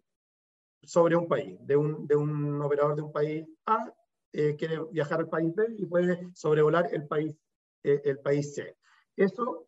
sobre 0.81 1.15
un 1.15 1.27
país, 1.27 1.57
de 1.61 1.77
un, 1.77 2.07
de 2.07 2.15
un 2.15 2.61
operador 2.61 2.95
de 2.95 3.01
un 3.03 3.11
país 3.11 3.47
A, 3.65 3.93
eh, 4.33 4.55
quiere 4.57 4.79
viajar 4.91 5.19
al 5.19 5.29
país 5.29 5.53
B 5.55 5.75
y 5.77 5.85
puede 5.85 6.27
sobrevolar 6.33 6.89
el 6.91 7.07
país, 7.07 7.37
eh, 7.83 8.01
el 8.03 8.19
país 8.19 8.53
C. 8.53 8.75
Eso, 9.15 9.67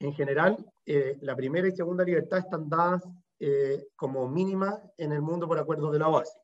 en 0.00 0.12
general, 0.14 0.56
eh, 0.84 1.16
la 1.20 1.36
primera 1.36 1.68
y 1.68 1.72
segunda 1.72 2.02
libertad 2.02 2.40
están 2.40 2.68
dadas 2.68 3.04
eh, 3.40 3.88
como 3.96 4.28
mínima 4.28 4.80
en 4.96 5.12
el 5.12 5.20
mundo 5.20 5.46
por 5.48 5.58
acuerdo 5.58 5.90
de 5.90 5.98
la 5.98 6.08
OASI. 6.08 6.38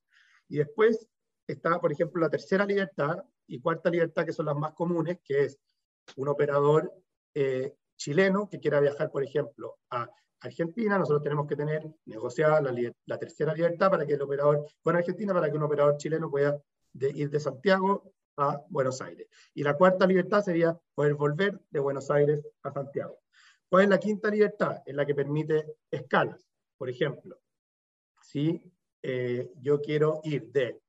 Y 0.48 0.58
después 0.58 1.08
está, 1.46 1.80
por 1.80 1.92
ejemplo, 1.92 2.20
la 2.20 2.30
tercera 2.30 2.64
libertad 2.64 3.24
y 3.46 3.60
cuarta 3.60 3.90
libertad, 3.90 4.24
que 4.24 4.32
son 4.32 4.46
las 4.46 4.56
más 4.56 4.72
comunes, 4.72 5.18
que 5.24 5.44
es 5.44 5.58
un 6.16 6.28
operador 6.28 6.92
eh, 7.34 7.74
chileno 7.96 8.48
que 8.48 8.60
quiera 8.60 8.80
viajar, 8.80 9.10
por 9.10 9.22
ejemplo, 9.22 9.78
a 9.90 10.10
Argentina, 10.40 10.98
nosotros 10.98 11.22
tenemos 11.22 11.46
que 11.46 11.56
tener 11.56 11.86
negociada 12.06 12.60
la, 12.62 12.74
la, 13.04 13.18
tercera 13.18 13.52
libertad 13.52 13.90
para 13.90 14.06
que 14.06 14.14
el 14.14 14.22
operador, 14.22 14.66
con 14.82 14.96
Argentina, 14.96 15.34
para 15.34 15.50
que 15.50 15.56
un 15.56 15.64
operador 15.64 15.98
chileno 15.98 16.30
pueda 16.30 16.58
ir 16.94 17.28
de 17.28 17.40
Santiago 17.40 18.14
a 18.36 18.64
Buenos 18.68 19.02
Aires. 19.02 19.28
Y 19.54 19.62
la 19.62 19.74
cuarta 19.76 20.06
libertad 20.06 20.42
sería 20.42 20.78
poder 20.94 21.14
volver 21.14 21.60
de 21.70 21.80
Buenos 21.80 22.10
Aires 22.10 22.40
a 22.62 22.72
Santiago. 22.72 23.18
¿Cuál 23.68 23.84
es 23.84 23.88
la 23.90 23.98
quinta 23.98 24.30
libertad? 24.30 24.82
Es 24.84 24.94
la 24.94 25.04
que 25.04 25.14
permite 25.14 25.76
escalas. 25.90 26.49
Por 26.80 26.88
ejemplo, 26.88 27.38
si 28.22 28.58
eh, 29.02 29.52
yo 29.60 29.82
quiero 29.82 30.22
ir 30.24 30.50
de 30.50 30.80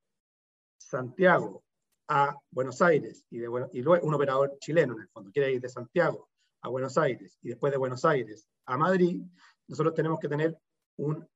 Santiago 0.77 1.65
a 2.07 2.33
Buenos 2.49 2.81
Aires 2.81 3.25
y, 3.29 3.39
de, 3.39 3.49
y 3.73 3.81
luego 3.81 4.07
un 4.07 4.13
operador 4.13 4.57
chileno 4.59 4.93
en 4.93 5.01
el 5.01 5.09
fondo 5.09 5.31
quiere 5.33 5.51
ir 5.51 5.59
de 5.59 5.67
Santiago 5.67 6.29
a 6.61 6.69
Buenos 6.69 6.97
Aires 6.97 7.37
y 7.41 7.49
después 7.49 7.73
de 7.73 7.77
Buenos 7.77 8.05
Aires 8.05 8.47
a 8.67 8.77
Madrid, 8.77 9.21
nosotros 9.67 9.93
tenemos 9.93 10.17
que 10.21 10.29
tener 10.29 10.57
un, 10.95 11.27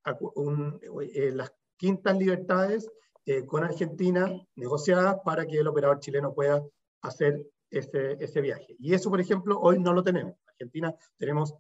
eh, 1.14 1.32
las 1.34 1.52
quintas 1.76 2.18
libertades 2.18 2.90
eh, 3.26 3.46
con 3.46 3.66
Argentina 3.66 4.32
negociadas 4.56 5.18
para 5.26 5.46
que 5.46 5.58
el 5.58 5.68
operador 5.68 6.00
chileno 6.00 6.34
pueda 6.34 6.64
hacer 7.02 7.46
ese, 7.70 8.14
ese, 8.22 8.40
viaje. 8.40 8.74
Y 8.80 8.94
eso, 8.94 9.10
por 9.10 9.20
ejemplo, 9.20 9.60
hoy 9.60 9.80
no 9.80 9.92
lo 9.92 10.02
tenemos. 10.02 10.32
En 10.32 10.48
Argentina 10.48 10.96
tenemos 11.18 11.54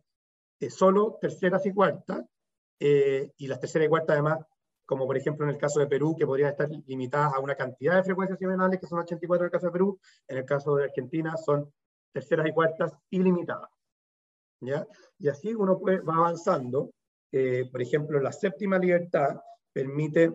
solo 0.69 1.17
terceras 1.19 1.65
y 1.65 1.73
cuartas, 1.73 2.25
eh, 2.79 3.31
y 3.37 3.47
las 3.47 3.59
tercera 3.59 3.85
y 3.85 3.89
cuarta 3.89 4.13
además, 4.13 4.39
como 4.85 5.05
por 5.05 5.17
ejemplo 5.17 5.45
en 5.45 5.51
el 5.51 5.57
caso 5.57 5.79
de 5.79 5.87
Perú, 5.87 6.15
que 6.17 6.25
podrían 6.25 6.51
estar 6.51 6.69
limitadas 6.85 7.33
a 7.33 7.39
una 7.39 7.55
cantidad 7.55 7.95
de 7.95 8.03
frecuencias 8.03 8.39
semanales, 8.39 8.79
que 8.79 8.87
son 8.87 8.99
84 8.99 9.43
en 9.43 9.45
el 9.45 9.51
caso 9.51 9.65
de 9.67 9.71
Perú, 9.71 9.99
en 10.27 10.37
el 10.37 10.45
caso 10.45 10.75
de 10.75 10.83
Argentina 10.85 11.35
son 11.37 11.71
terceras 12.11 12.47
y 12.47 12.53
cuartas 12.53 12.93
ilimitadas. 13.09 13.69
¿ya? 14.61 14.87
Y 15.19 15.27
así 15.27 15.53
uno 15.53 15.79
puede, 15.79 15.99
va 15.99 16.15
avanzando. 16.15 16.91
Eh, 17.31 17.67
por 17.71 17.81
ejemplo, 17.81 18.19
la 18.19 18.31
séptima 18.31 18.77
libertad 18.77 19.41
permite 19.73 20.31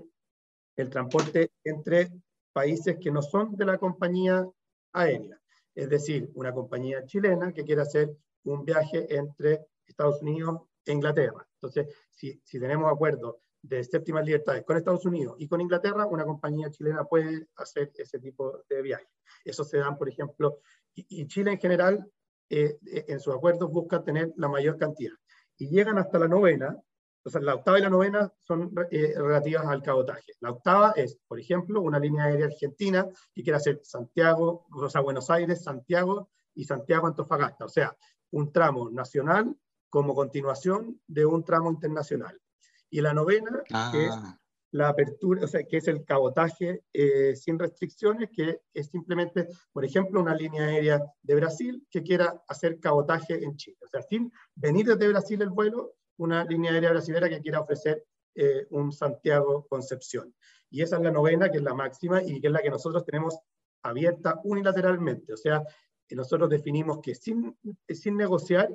el 0.76 0.90
transporte 0.90 1.52
entre 1.64 2.10
países 2.52 2.98
que 2.98 3.10
no 3.10 3.22
son 3.22 3.56
de 3.56 3.64
la 3.64 3.78
compañía 3.78 4.46
aérea. 4.92 5.40
Es 5.74 5.88
decir, 5.88 6.30
una 6.34 6.52
compañía 6.52 7.04
chilena 7.06 7.52
que 7.52 7.64
quiera 7.64 7.82
hacer 7.82 8.14
un 8.44 8.64
viaje 8.64 9.06
entre 9.14 9.66
Estados 9.86 10.20
Unidos 10.22 10.62
e 10.84 10.92
Inglaterra. 10.92 11.46
Entonces, 11.62 11.94
si, 12.10 12.40
si 12.44 12.58
tenemos 12.58 12.90
acuerdos 12.90 13.36
de 13.62 13.84
séptimas 13.84 14.24
libertades 14.24 14.64
con 14.64 14.76
Estados 14.76 15.04
Unidos 15.04 15.36
y 15.38 15.46
con 15.46 15.60
Inglaterra, 15.60 16.06
una 16.06 16.24
compañía 16.24 16.70
chilena 16.70 17.04
puede 17.04 17.48
hacer 17.56 17.92
ese 17.94 18.18
tipo 18.18 18.62
de 18.68 18.82
viaje. 18.82 19.06
Eso 19.44 19.64
se 19.64 19.78
dan, 19.78 19.98
por 19.98 20.08
ejemplo, 20.08 20.60
y, 20.94 21.26
Chile 21.26 21.52
en 21.52 21.58
general, 21.58 22.10
eh, 22.48 22.78
eh, 22.86 23.04
en 23.08 23.20
sus 23.20 23.34
acuerdos 23.34 23.70
busca 23.70 24.02
tener 24.02 24.32
la 24.36 24.48
mayor 24.48 24.76
cantidad. 24.76 25.14
Y 25.56 25.68
llegan 25.68 25.98
hasta 25.98 26.18
la 26.18 26.28
novena, 26.28 26.76
o 27.22 27.30
sea, 27.30 27.40
la 27.40 27.54
octava 27.54 27.78
y 27.78 27.82
la 27.82 27.90
novena 27.90 28.32
son 28.38 28.72
eh, 28.90 29.14
relativas 29.16 29.66
al 29.66 29.82
cabotaje. 29.82 30.32
La 30.40 30.50
octava 30.50 30.92
es, 30.96 31.18
por 31.28 31.38
ejemplo, 31.38 31.80
una 31.82 31.98
línea 31.98 32.24
aérea 32.24 32.46
argentina 32.46 33.06
que 33.34 33.42
quiere 33.42 33.58
hacer 33.58 33.80
Santiago, 33.82 34.66
o 34.72 34.88
sea, 34.88 35.02
Buenos 35.02 35.30
Aires, 35.30 35.62
Santiago 35.62 36.30
y 36.54 36.64
Santiago 36.64 37.06
Antofagasta. 37.06 37.66
O 37.66 37.68
sea, 37.68 37.94
un 38.30 38.52
tramo 38.52 38.90
nacional 38.90 39.54
como 39.90 40.14
continuación 40.14 41.00
de 41.06 41.26
un 41.26 41.44
tramo 41.44 41.70
internacional. 41.70 42.40
Y 42.88 43.00
la 43.00 43.12
novena, 43.12 43.62
que 43.92 44.06
es 44.06 44.12
ah. 44.12 44.38
la 44.72 44.88
apertura, 44.88 45.44
o 45.44 45.48
sea, 45.48 45.62
que 45.64 45.76
es 45.76 45.88
el 45.88 46.04
cabotaje 46.04 46.82
eh, 46.92 47.36
sin 47.36 47.58
restricciones, 47.58 48.30
que 48.32 48.62
es 48.72 48.88
simplemente, 48.88 49.48
por 49.72 49.84
ejemplo, 49.84 50.20
una 50.20 50.34
línea 50.34 50.64
aérea 50.64 51.02
de 51.22 51.34
Brasil 51.34 51.86
que 51.90 52.02
quiera 52.02 52.42
hacer 52.48 52.80
cabotaje 52.80 53.44
en 53.44 53.56
Chile. 53.56 53.78
O 53.84 53.88
sea, 53.88 54.02
sin 54.02 54.32
venir 54.54 54.86
desde 54.86 55.08
Brasil 55.08 55.42
el 55.42 55.50
vuelo, 55.50 55.94
una 56.16 56.44
línea 56.44 56.72
aérea 56.72 56.90
brasilera 56.90 57.28
que 57.28 57.40
quiera 57.40 57.60
ofrecer 57.60 58.04
eh, 58.34 58.66
un 58.70 58.92
Santiago-Concepción. 58.92 60.34
Y 60.70 60.82
esa 60.82 60.96
es 60.96 61.02
la 61.02 61.10
novena, 61.10 61.50
que 61.50 61.58
es 61.58 61.64
la 61.64 61.74
máxima 61.74 62.22
y 62.22 62.40
que 62.40 62.46
es 62.46 62.52
la 62.52 62.62
que 62.62 62.70
nosotros 62.70 63.04
tenemos 63.04 63.38
abierta 63.82 64.40
unilateralmente. 64.44 65.32
O 65.32 65.36
sea, 65.36 65.64
nosotros 66.10 66.48
definimos 66.48 67.00
que 67.00 67.14
sin, 67.14 67.56
sin 67.88 68.16
negociar 68.16 68.68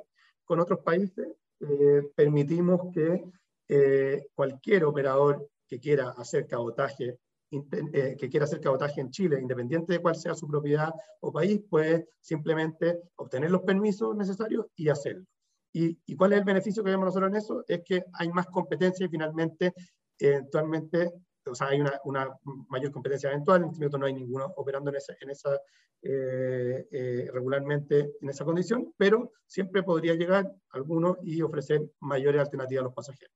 con 0.46 0.60
otros 0.60 0.80
países, 0.80 1.28
eh, 1.60 2.04
permitimos 2.16 2.92
que 2.94 3.24
eh, 3.68 4.28
cualquier 4.34 4.86
operador 4.86 5.50
que 5.68 5.80
quiera 5.80 6.10
hacer 6.12 6.48
cabotaje 6.48 7.18
eh, 7.52 8.18
que 8.20 8.30
quiera 8.30 8.46
hacer 8.46 8.60
cabotaje 8.60 9.00
en 9.00 9.12
Chile, 9.12 9.40
independiente 9.40 9.94
de 9.94 10.00
cuál 10.00 10.16
sea 10.16 10.34
su 10.34 10.48
propiedad 10.48 10.90
o 11.22 11.32
país, 11.32 11.62
puede 11.70 12.10
simplemente 12.20 13.00
obtener 13.16 13.52
los 13.52 13.62
permisos 13.62 14.16
necesarios 14.16 14.66
y 14.75 14.90
hacerlo. 14.90 15.25
¿Y, 15.72 15.98
y 16.06 16.16
cuál 16.16 16.34
es 16.34 16.40
el 16.40 16.46
beneficio 16.46 16.84
que 16.84 16.90
vemos 16.90 17.06
nosotros 17.06 17.30
en 17.30 17.38
eso? 17.38 17.64
Es 17.68 17.82
que 17.86 18.04
hay 18.14 18.30
más 18.30 18.48
competencia 18.48 19.06
y 19.06 19.10
finalmente, 19.10 19.74
eventualmente, 20.18 21.12
o 21.46 21.56
sea, 21.56 21.68
hay 21.68 21.82
una, 21.82 22.00
una, 22.04 22.30
mayor 22.70 22.92
competencia 22.92 23.30
eventual, 23.30 23.62
en 23.62 23.70
este 23.70 23.80
momento 23.80 23.98
no 23.98 24.06
hay 24.06 24.14
ninguno 24.14 24.54
operando 24.58 24.90
en 24.90 24.98
esa, 24.98 25.14
en 25.20 25.30
esa 25.30 25.60
eh, 26.02 27.30
regularmente 27.34 28.12
en 28.22 28.30
esa 28.30 28.46
condición, 28.46 28.94
pero 28.98 29.32
siempre 29.48 29.82
podría 29.82 30.14
llegar 30.14 30.52
alguno 30.70 31.18
y 31.24 31.42
ofrecer 31.42 31.82
mayores 32.00 32.42
alternativas 32.42 32.82
a 32.82 32.86
los 32.86 32.94
pasajeros. 32.94 33.34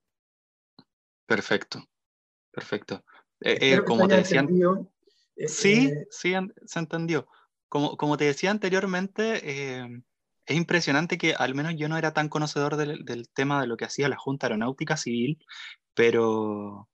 Perfecto, 1.30 1.84
perfecto. 2.51 3.04
Eh, 3.41 3.58
eh, 3.62 3.84
como 3.86 4.08
te 4.08 4.15
decía, 4.15 4.45
eh, 5.36 5.48
sí, 5.48 5.93
sí, 6.10 6.34
se 6.65 6.80
entendió. 6.80 7.28
Como, 7.69 7.95
como 7.98 8.17
te 8.17 8.26
decía 8.26 8.50
anteriormente, 8.50 9.86
es 10.45 10.56
impresionante 10.58 11.19
que 11.19 11.36
al 11.36 11.54
menos 11.54 11.76
yo 11.78 11.88
no 11.88 11.98
era 11.98 12.13
tan 12.13 12.30
conocedor 12.30 12.78
del, 12.78 13.06
del, 13.06 13.30
tema 13.30 13.62
de 13.62 13.67
lo 13.67 13.78
que 13.78 13.86
hacía 13.86 14.10
la 14.10 14.17
Junta 14.17 14.48
Aeronáutica 14.48 14.98
Civil, 14.98 15.38
pero 15.93 16.89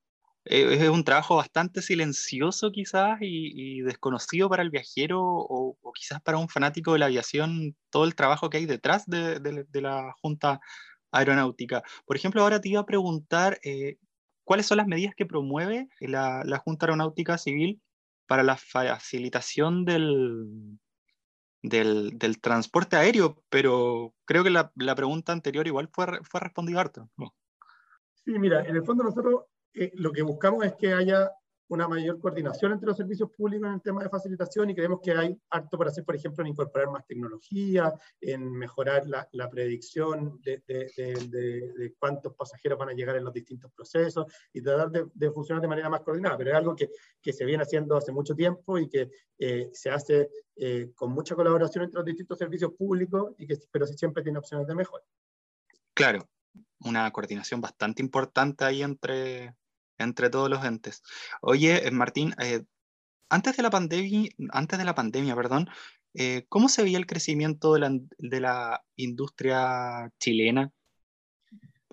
es 0.46 0.90
un 0.90 1.04
trabajo 1.04 1.36
bastante 1.38 1.82
silencioso 1.82 2.72
quizás 2.72 3.18
y, 3.22 3.82
desconocido 3.82 4.50
para 4.50 4.64
el 4.64 4.70
viajero 4.70 5.22
o, 5.22 5.78
quizás 5.94 6.22
para 6.22 6.38
un 6.38 6.50
fanático 6.50 6.94
de 6.94 7.00
la 7.00 7.08
aviación, 7.08 7.76
todo 7.90 8.06
el 8.06 8.16
trabajo 8.16 8.50
que 8.50 8.58
hay 8.58 8.66
detrás 8.66 9.06
de, 9.08 9.40
de, 9.40 9.82
la 9.82 10.14
Junta 10.22 10.60
Aeronáutica. 11.12 11.84
Por 12.06 12.16
ejemplo, 12.16 12.42
ahora 12.42 12.62
te 12.62 12.70
iba 12.70 12.82
a 12.82 12.86
preguntar, 12.86 13.60
¿Cuáles 14.46 14.68
son 14.68 14.78
las 14.78 14.88
medidas 14.88 15.16
que 15.16 15.26
promueve 15.26 15.90
la, 16.00 16.62
Junta 16.64 16.86
Aeronáutica 16.86 17.38
Civil 17.40 17.82
para 18.28 18.44
la 18.44 18.56
facilitación 18.56 19.86
del, 19.86 20.78
del, 21.64 22.40
transporte 22.40 22.96
aéreo? 22.96 23.42
Pero 23.50 24.14
creo 24.24 24.44
que 24.44 24.52
la, 24.52 24.72
pregunta 24.96 25.32
anterior 25.32 25.66
igual 25.66 25.90
fue, 25.92 26.06
fue 26.24 26.40
respondida 26.40 26.80
harto. 26.80 27.10
Sí, 28.24 28.38
mira, 28.38 28.64
en 28.66 28.76
el 28.76 28.86
fondo 28.86 29.04
nosotros 29.04 29.46
eh, 29.76 29.92
lo 29.96 30.12
que 30.12 30.22
buscamos 30.22 30.66
es 30.66 30.74
que 30.76 30.94
haya 30.94 31.32
una 31.68 31.88
mayor 31.88 32.20
coordinación 32.20 32.74
entre 32.74 32.88
los 32.88 32.98
servicios 32.98 33.30
públicos 33.32 33.68
en 33.68 33.76
el 33.76 33.82
tema 33.82 34.04
de 34.04 34.10
facilitación 34.10 34.70
y 34.70 34.76
creemos 34.76 35.00
que 35.02 35.12
hay 35.12 35.36
harto 35.50 35.78
para 35.78 35.90
hacer, 35.90 36.04
por 36.04 36.16
ejemplo, 36.16 36.44
en 36.44 36.52
incorporar 36.52 36.90
más 36.92 37.06
tecnología, 37.08 37.94
en 38.22 38.52
mejorar 38.52 39.08
la, 39.08 39.28
la 39.32 39.50
predicción 39.50 40.40
de, 40.44 40.64
de, 40.68 40.92
de, 40.96 41.74
de, 41.76 41.96
cuántos 41.98 42.36
pasajeros 42.36 42.78
van 42.78 42.90
a 42.90 42.94
llegar 42.94 43.16
en 43.16 43.24
los 43.24 43.34
distintos 43.34 43.72
procesos 43.72 44.32
y 44.54 44.62
tratar 44.62 44.92
de, 44.92 45.32
funcionar 45.32 45.62
de 45.62 45.68
manera 45.68 45.90
más 45.90 46.02
coordinada. 46.02 46.38
Pero 46.38 46.52
es 46.52 46.56
algo 46.56 46.76
que, 46.76 46.90
que 47.22 47.34
se 47.34 47.46
viene 47.46 47.64
haciendo 47.64 47.98
hace 47.98 48.12
mucho 48.12 48.36
tiempo 48.36 48.78
y 48.78 48.88
que 48.88 49.10
eh, 49.40 49.70
se 49.74 49.90
hace 49.90 50.30
eh, 50.56 50.92
con 50.94 51.12
mucha 51.12 51.36
colaboración 51.36 51.86
entre 51.86 51.98
los 51.98 52.06
distintos 52.06 52.38
servicios 52.38 52.74
públicos, 52.74 53.34
y 53.38 53.48
que, 53.48 53.58
pero 53.72 53.88
sí 53.88 53.98
siempre 53.98 54.22
tiene 54.22 54.38
opciones 54.38 54.68
de 54.68 54.76
mejora. 54.76 55.04
Claro, 55.96 56.30
una 56.82 57.10
coordinación 57.12 57.60
bastante 57.60 58.04
importante 58.04 58.66
ahí 58.66 58.84
entre, 58.84 59.56
entre 59.98 60.30
todos 60.30 60.50
los 60.50 60.64
entes. 60.64 61.04
Oye, 61.42 61.88
eh, 61.88 61.92
Martín, 61.92 62.34
eh, 62.40 62.64
antes 63.30 63.58
de 63.58 63.64
la 63.64 63.70
pandemia, 63.70 64.30
antes 64.52 64.80
de 64.80 64.86
la 64.86 64.96
pandemia, 64.96 65.36
perdón, 65.36 65.68
eh, 66.14 66.46
¿cómo 66.50 66.70
se 66.70 66.84
veía 66.84 66.98
el 66.98 67.08
crecimiento 67.08 67.74
de 67.74 67.80
la, 67.80 68.00
de 68.18 68.40
la 68.40 68.84
industria 68.96 70.12
chilena? 70.20 70.72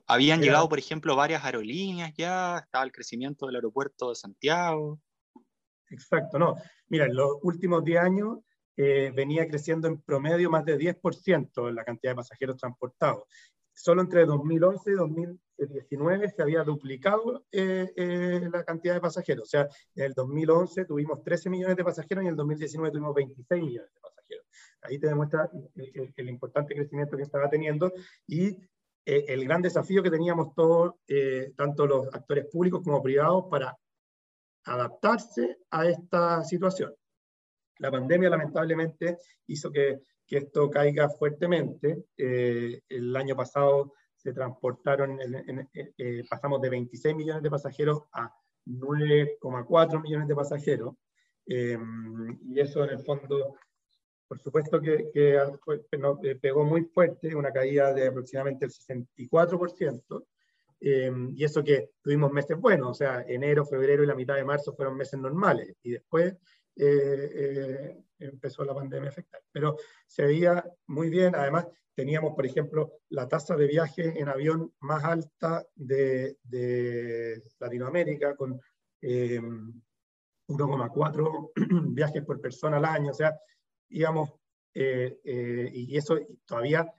Habían 0.06 0.40
llegado, 0.40 0.68
por 0.68 0.78
ejemplo, 0.78 1.16
varias 1.16 1.44
aerolíneas 1.44 2.12
ya, 2.16 2.58
estaba 2.58 2.84
el 2.84 2.92
crecimiento 2.92 3.46
del 3.46 3.56
aeropuerto 3.56 4.10
de 4.10 4.16
Santiago. 4.16 5.00
Exacto, 5.88 6.38
no. 6.38 6.56
Mira, 6.88 7.06
en 7.06 7.14
los 7.14 7.38
últimos 7.42 7.84
10 7.84 8.00
años 8.00 8.38
venía 8.76 9.46
creciendo 9.46 9.86
en 9.86 10.00
promedio 10.00 10.50
más 10.50 10.64
de 10.64 10.76
10% 10.76 11.70
la 11.70 11.84
cantidad 11.84 12.12
de 12.12 12.16
pasajeros 12.16 12.56
transportados 12.56 13.24
solo 13.74 14.02
entre 14.02 14.26
2011 14.26 14.90
y 14.90 14.94
2019 14.94 16.28
se 16.30 16.42
había 16.42 16.62
duplicado 16.62 17.44
eh, 17.50 17.92
eh, 17.96 18.48
la 18.52 18.64
cantidad 18.64 18.94
de 18.94 19.00
pasajeros. 19.00 19.44
O 19.44 19.50
sea, 19.50 19.68
en 19.94 20.04
el 20.04 20.14
2011 20.14 20.84
tuvimos 20.84 21.22
13 21.22 21.50
millones 21.50 21.76
de 21.76 21.84
pasajeros 21.84 22.24
y 22.24 22.26
en 22.26 22.30
el 22.32 22.36
2019 22.36 22.92
tuvimos 22.92 23.14
26 23.14 23.62
millones 23.62 23.90
de 23.92 24.00
pasajeros. 24.00 24.46
Ahí 24.82 24.98
te 24.98 25.08
demuestra 25.08 25.50
el, 26.16 26.28
importante 26.28 26.74
crecimiento 26.74 27.16
que 27.16 27.22
estaba 27.22 27.48
teniendo 27.48 27.92
y 28.26 28.48
eh, 29.04 29.24
el 29.28 29.44
gran 29.44 29.62
desafío 29.62 30.02
que 30.02 30.10
teníamos 30.10 30.54
todos, 30.54 30.94
tanto 31.56 31.86
los 31.86 32.06
actores 32.14 32.46
públicos 32.46 32.82
como 32.84 33.02
privados, 33.02 33.46
para 33.50 33.76
adaptarse 34.64 35.58
a 35.70 35.86
esta 35.88 36.44
situación. 36.44 36.94
La 37.78 37.90
pandemia 37.90 38.30
lamentablemente 38.30 39.18
hizo 39.46 39.72
que 39.72 40.02
que 40.32 40.38
esto 40.38 40.70
caiga 40.70 41.10
fuertemente. 41.10 42.06
Eh, 42.16 42.80
el 42.88 43.14
año 43.14 43.36
pasado 43.36 43.92
se 44.16 44.32
transportaron, 44.32 45.20
en, 45.20 45.68
eh, 45.74 46.24
pasamos 46.26 46.62
de 46.62 46.70
26 46.70 47.14
millones 47.14 47.42
de 47.42 47.50
pasajeros 47.50 48.04
a 48.14 48.34
9,4 48.64 50.00
millones 50.00 50.26
de 50.26 50.34
pasajeros. 50.34 50.94
Eh, 51.46 51.76
y 52.48 52.58
eso 52.58 52.82
en 52.84 52.90
el 52.90 53.04
fondo, 53.04 53.56
por 54.26 54.40
supuesto 54.40 54.80
que, 54.80 55.10
que 55.12 55.38
pegó 56.40 56.64
muy 56.64 56.84
fuerte, 56.84 57.34
una 57.34 57.52
caída 57.52 57.92
de 57.92 58.06
aproximadamente 58.06 58.64
el 58.64 58.70
64%. 58.70 60.24
y 60.80 61.44
eso 61.44 61.62
que 61.62 61.90
tuvimos 62.02 62.32
meses 62.32 62.56
buenos, 62.56 62.88
o 62.88 62.94
sea, 62.94 63.22
enero, 63.28 63.66
febrero 63.66 64.02
y 64.02 64.06
la 64.06 64.14
mitad 64.14 64.36
de 64.36 64.44
marzo 64.44 64.72
fueron 64.72 64.96
meses 64.96 65.20
normales. 65.20 65.76
Y 65.82 65.90
después 65.90 66.34
eh, 66.76 67.30
eh, 67.34 68.02
empezó 68.24 68.64
la 68.64 68.74
pandemia 68.74 69.08
a 69.08 69.12
afectar. 69.12 69.42
Pero 69.50 69.76
se 70.06 70.24
veía 70.24 70.64
muy 70.86 71.10
bien, 71.10 71.34
además 71.34 71.66
teníamos, 71.94 72.34
por 72.34 72.46
ejemplo, 72.46 73.00
la 73.10 73.28
tasa 73.28 73.54
de 73.56 73.66
viaje 73.66 74.18
en 74.18 74.28
avión 74.28 74.72
más 74.80 75.04
alta 75.04 75.66
de, 75.74 76.38
Latinoamérica, 77.58 78.34
con 78.36 78.58
1,4 79.00 81.50
eh, 81.56 81.56
viajes 81.88 82.24
por 82.24 82.40
persona 82.40 82.78
al 82.78 82.84
año, 82.84 83.10
o 83.10 83.14
sea, 83.14 83.36
íbamos, 83.90 84.30
y 84.74 85.96
eso 85.96 86.18
todavía 86.46 86.90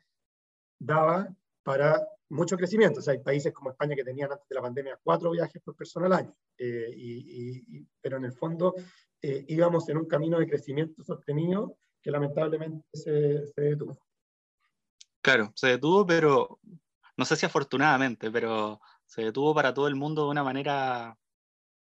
daba 0.79 1.27
para 1.63 2.07
mucho 2.29 2.57
crecimiento. 2.57 2.99
O 2.99 3.03
sea, 3.03 3.13
hay 3.13 3.19
países 3.19 3.53
como 3.53 3.71
España 3.71 3.95
que 3.95 4.03
tenían 4.03 4.31
antes 4.31 4.47
de 4.47 4.55
la 4.55 4.61
pandemia 4.61 4.99
cuatro 5.01 5.31
viajes 5.31 5.61
por 5.61 5.75
persona 5.75 6.05
al 6.07 6.13
año, 6.13 6.35
y, 6.57 7.85
pero 8.01 8.17
en 8.17 8.25
el 8.25 8.33
fondo 8.33 8.75
eh, 9.25 9.45
íbamos 9.47 9.87
en 9.87 9.97
un 9.97 10.05
camino 10.05 10.37
de 10.37 10.47
crecimiento 10.47 11.01
sostenido 11.01 11.77
que 12.01 12.11
lamentablemente 12.11 12.85
se, 12.91 13.49
detuvo. 13.55 13.97
Claro, 15.21 15.53
se 15.55 15.67
detuvo, 15.67 16.05
pero 16.05 16.59
no 17.15 17.23
sé 17.23 17.37
si 17.37 17.45
afortunadamente, 17.45 18.29
pero 18.29 18.81
se 19.05 19.23
detuvo 19.23 19.55
para 19.55 19.73
todo 19.73 19.87
el 19.87 19.95
mundo 19.95 20.25
de 20.25 20.31
una 20.31 20.43
manera 20.43 21.17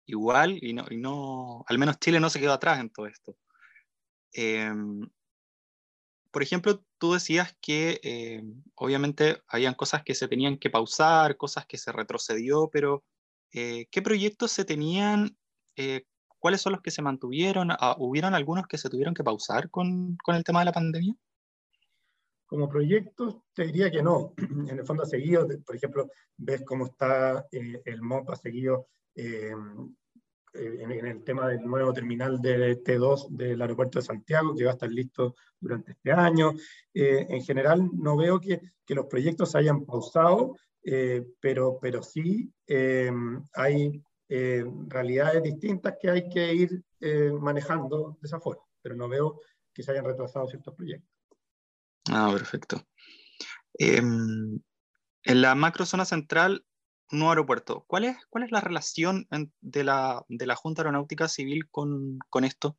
igual 0.06 0.62
y 0.62 0.74
no, 0.74 0.86
y 0.90 0.98
no 0.98 1.64
al 1.66 1.78
menos 1.78 1.98
Chile 2.00 2.20
no 2.20 2.30
se 2.30 2.42
quedó 2.42 2.52
atrás 2.52 2.82
en 2.82 2.90
todo 2.90 3.08
esto. 3.08 3.38
Em, 4.34 5.10
por 6.32 6.44
ejemplo, 6.44 6.84
tú 6.98 7.14
decías 7.14 7.56
que 7.62 8.02
eh, 8.04 8.44
obviamente 8.76 9.42
habían 9.48 9.76
cosas 9.76 10.04
que 10.04 10.14
se 10.14 10.28
tenían 10.28 10.58
que 10.58 10.70
pausar, 10.70 11.38
cosas 11.38 11.66
que 11.66 11.78
se 11.78 11.94
retrocedió, 11.94 12.70
pero 12.70 13.06
eh, 13.54 13.88
¿qué 13.92 14.02
proyectos 14.02 14.52
se 14.52 14.66
tenían? 14.66 15.38
Eh, 16.40 16.42
¿Cuáles 16.42 16.62
son 16.62 16.74
los 16.74 16.82
que 16.82 16.92
se 16.92 17.02
mantuvieron? 17.02 17.72
Ah, 17.72 17.96
¿Hubieron 17.98 18.34
algunos 18.34 18.68
que 18.68 18.78
se 18.78 18.90
tuvieron 18.90 19.14
que 19.14 19.24
pausar 19.24 19.70
con, 19.70 20.18
el 20.28 20.44
tema 20.44 20.60
de 20.60 20.66
la 20.66 20.72
pandemia? 20.72 21.16
Como 22.46 22.68
proyectos, 22.68 23.42
te 23.54 23.66
diría 23.66 23.92
que 23.92 24.02
no. 24.02 24.34
En 24.70 24.80
el 24.80 24.86
fondo 24.86 25.04
ha 25.04 25.06
seguido, 25.06 25.48
por 25.66 25.76
ejemplo, 25.76 26.10
ves 26.38 26.64
cómo 26.66 26.86
está 26.86 27.46
el 27.52 28.02
MOP, 28.02 28.30
ha 28.32 28.36
seguido 28.36 28.88
eh, 29.16 29.52
en, 30.54 31.06
el 31.06 31.24
tema 31.24 31.48
del 31.48 31.62
nuevo 31.64 31.94
terminal 31.94 32.42
de 32.42 32.82
T2 32.84 33.30
del 33.30 33.62
aeropuerto 33.62 34.00
de 34.00 34.06
Santiago, 34.06 34.56
que 34.56 34.64
va 34.64 34.72
a 34.72 34.74
estar 34.74 34.90
listo 34.90 35.36
durante 35.60 35.92
este 35.92 36.12
año. 36.12 36.54
Eh, 36.94 37.28
en 37.30 37.44
general, 37.44 37.88
no 37.94 38.18
veo 38.18 38.40
que, 38.40 38.60
que, 38.86 38.96
los 38.96 39.06
proyectos 39.06 39.54
hayan 39.56 39.86
pausado, 39.86 40.56
eh, 40.84 41.24
pero, 41.40 41.78
pero 41.80 42.02
sí 42.02 42.52
hay 43.54 44.02
realidades 44.30 45.42
distintas 45.42 45.96
que 46.00 46.10
hay 46.10 46.30
que 46.30 46.54
ir 46.54 46.84
manejando 47.40 48.18
de 48.22 48.28
esa 48.28 48.40
forma, 48.40 48.64
pero 48.82 48.96
no 48.96 49.10
veo 49.10 49.40
que 49.74 49.82
se 49.82 49.92
hayan 49.92 50.06
retrasado 50.06 50.48
ciertos 50.48 50.76
proyectos. 50.76 51.10
Ah, 52.12 52.30
perfecto. 52.32 52.82
Em, 53.74 54.60
en 55.24 55.42
la 55.42 55.56
macro 55.56 55.86
zona 55.86 56.06
central 56.06 56.66
nuevo 57.12 57.32
aeropuerto. 57.32 57.86
¿Cuál 57.88 58.06
es, 58.06 58.18
cuál 58.30 58.44
es 58.44 58.52
la 58.52 58.62
relación 58.62 59.28
de 59.62 59.84
la, 59.84 60.24
de 60.28 60.46
la 60.46 60.56
Junta 60.56 60.82
Aeronáutica 60.82 61.28
Civil 61.28 61.70
con, 61.70 62.20
con 62.30 62.44
esto? 62.44 62.78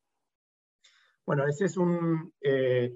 Bueno, 1.26 1.46
ese 1.46 1.66
es 1.66 1.76
un, 1.76 2.32
eh, 2.40 2.92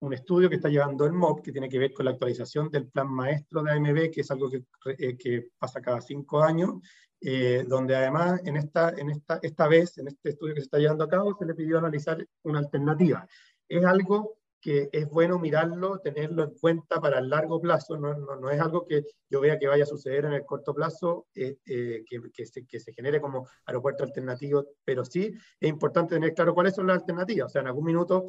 un 0.00 0.12
estudio 0.12 0.48
que 0.48 0.56
está 0.56 0.68
llevando 0.68 1.06
el 1.06 1.12
MOB, 1.12 1.42
que 1.42 1.52
tiene 1.52 1.68
que 1.68 1.78
ver 1.78 1.92
con 1.92 2.04
la 2.04 2.12
actualización 2.12 2.70
del 2.70 2.88
plan 2.88 3.08
maestro 3.08 3.62
de 3.62 3.72
AMB, 3.72 4.10
que 4.10 4.20
es 4.22 4.30
algo 4.30 4.50
que, 4.50 4.64
eh, 4.98 5.16
que 5.16 5.48
pasa 5.58 5.80
cada 5.80 6.00
cinco 6.00 6.42
años, 6.42 6.74
eh, 7.24 7.64
donde 7.66 7.94
además 7.94 8.40
en 8.44 8.56
esta, 8.56 8.90
en 8.90 9.10
esta, 9.10 9.38
esta 9.42 9.68
vez, 9.68 9.98
en 9.98 10.08
este 10.08 10.30
estudio 10.30 10.54
que 10.54 10.60
se 10.60 10.66
está 10.66 10.78
llevando 10.78 11.04
a 11.04 11.08
cabo, 11.08 11.36
se 11.38 11.46
le 11.46 11.54
pidió 11.54 11.78
analizar 11.78 12.26
una 12.42 12.58
alternativa. 12.58 13.26
Es 13.68 13.84
algo 13.84 14.38
que 14.62 14.88
es 14.92 15.08
bueno 15.10 15.40
mirarlo, 15.40 15.98
tenerlo 15.98 16.44
en 16.44 16.54
cuenta 16.54 17.00
para 17.00 17.18
el 17.18 17.28
largo 17.28 17.60
plazo, 17.60 17.96
no, 17.96 18.14
no, 18.14 18.36
no 18.36 18.48
es 18.48 18.60
algo 18.60 18.86
que 18.86 19.04
yo 19.28 19.40
vea 19.40 19.58
que 19.58 19.66
vaya 19.66 19.82
a 19.82 19.86
suceder 19.86 20.24
en 20.24 20.34
el 20.34 20.46
corto 20.46 20.72
plazo, 20.72 21.26
eh, 21.34 21.58
eh, 21.66 22.04
que, 22.08 22.20
que, 22.32 22.46
se, 22.46 22.64
que, 22.64 22.78
se, 22.78 22.92
genere 22.92 23.20
como 23.20 23.48
aeropuerto 23.66 24.04
alternativo, 24.04 24.64
pero 24.84 25.04
sí 25.04 25.34
es 25.58 25.68
importante 25.68 26.14
tener 26.14 26.32
claro 26.32 26.54
cuáles 26.54 26.76
son 26.76 26.86
las 26.86 27.00
alternativas. 27.00 27.46
O 27.46 27.48
sea, 27.50 27.62
en 27.62 27.66
algún 27.66 27.84
minuto 27.84 28.26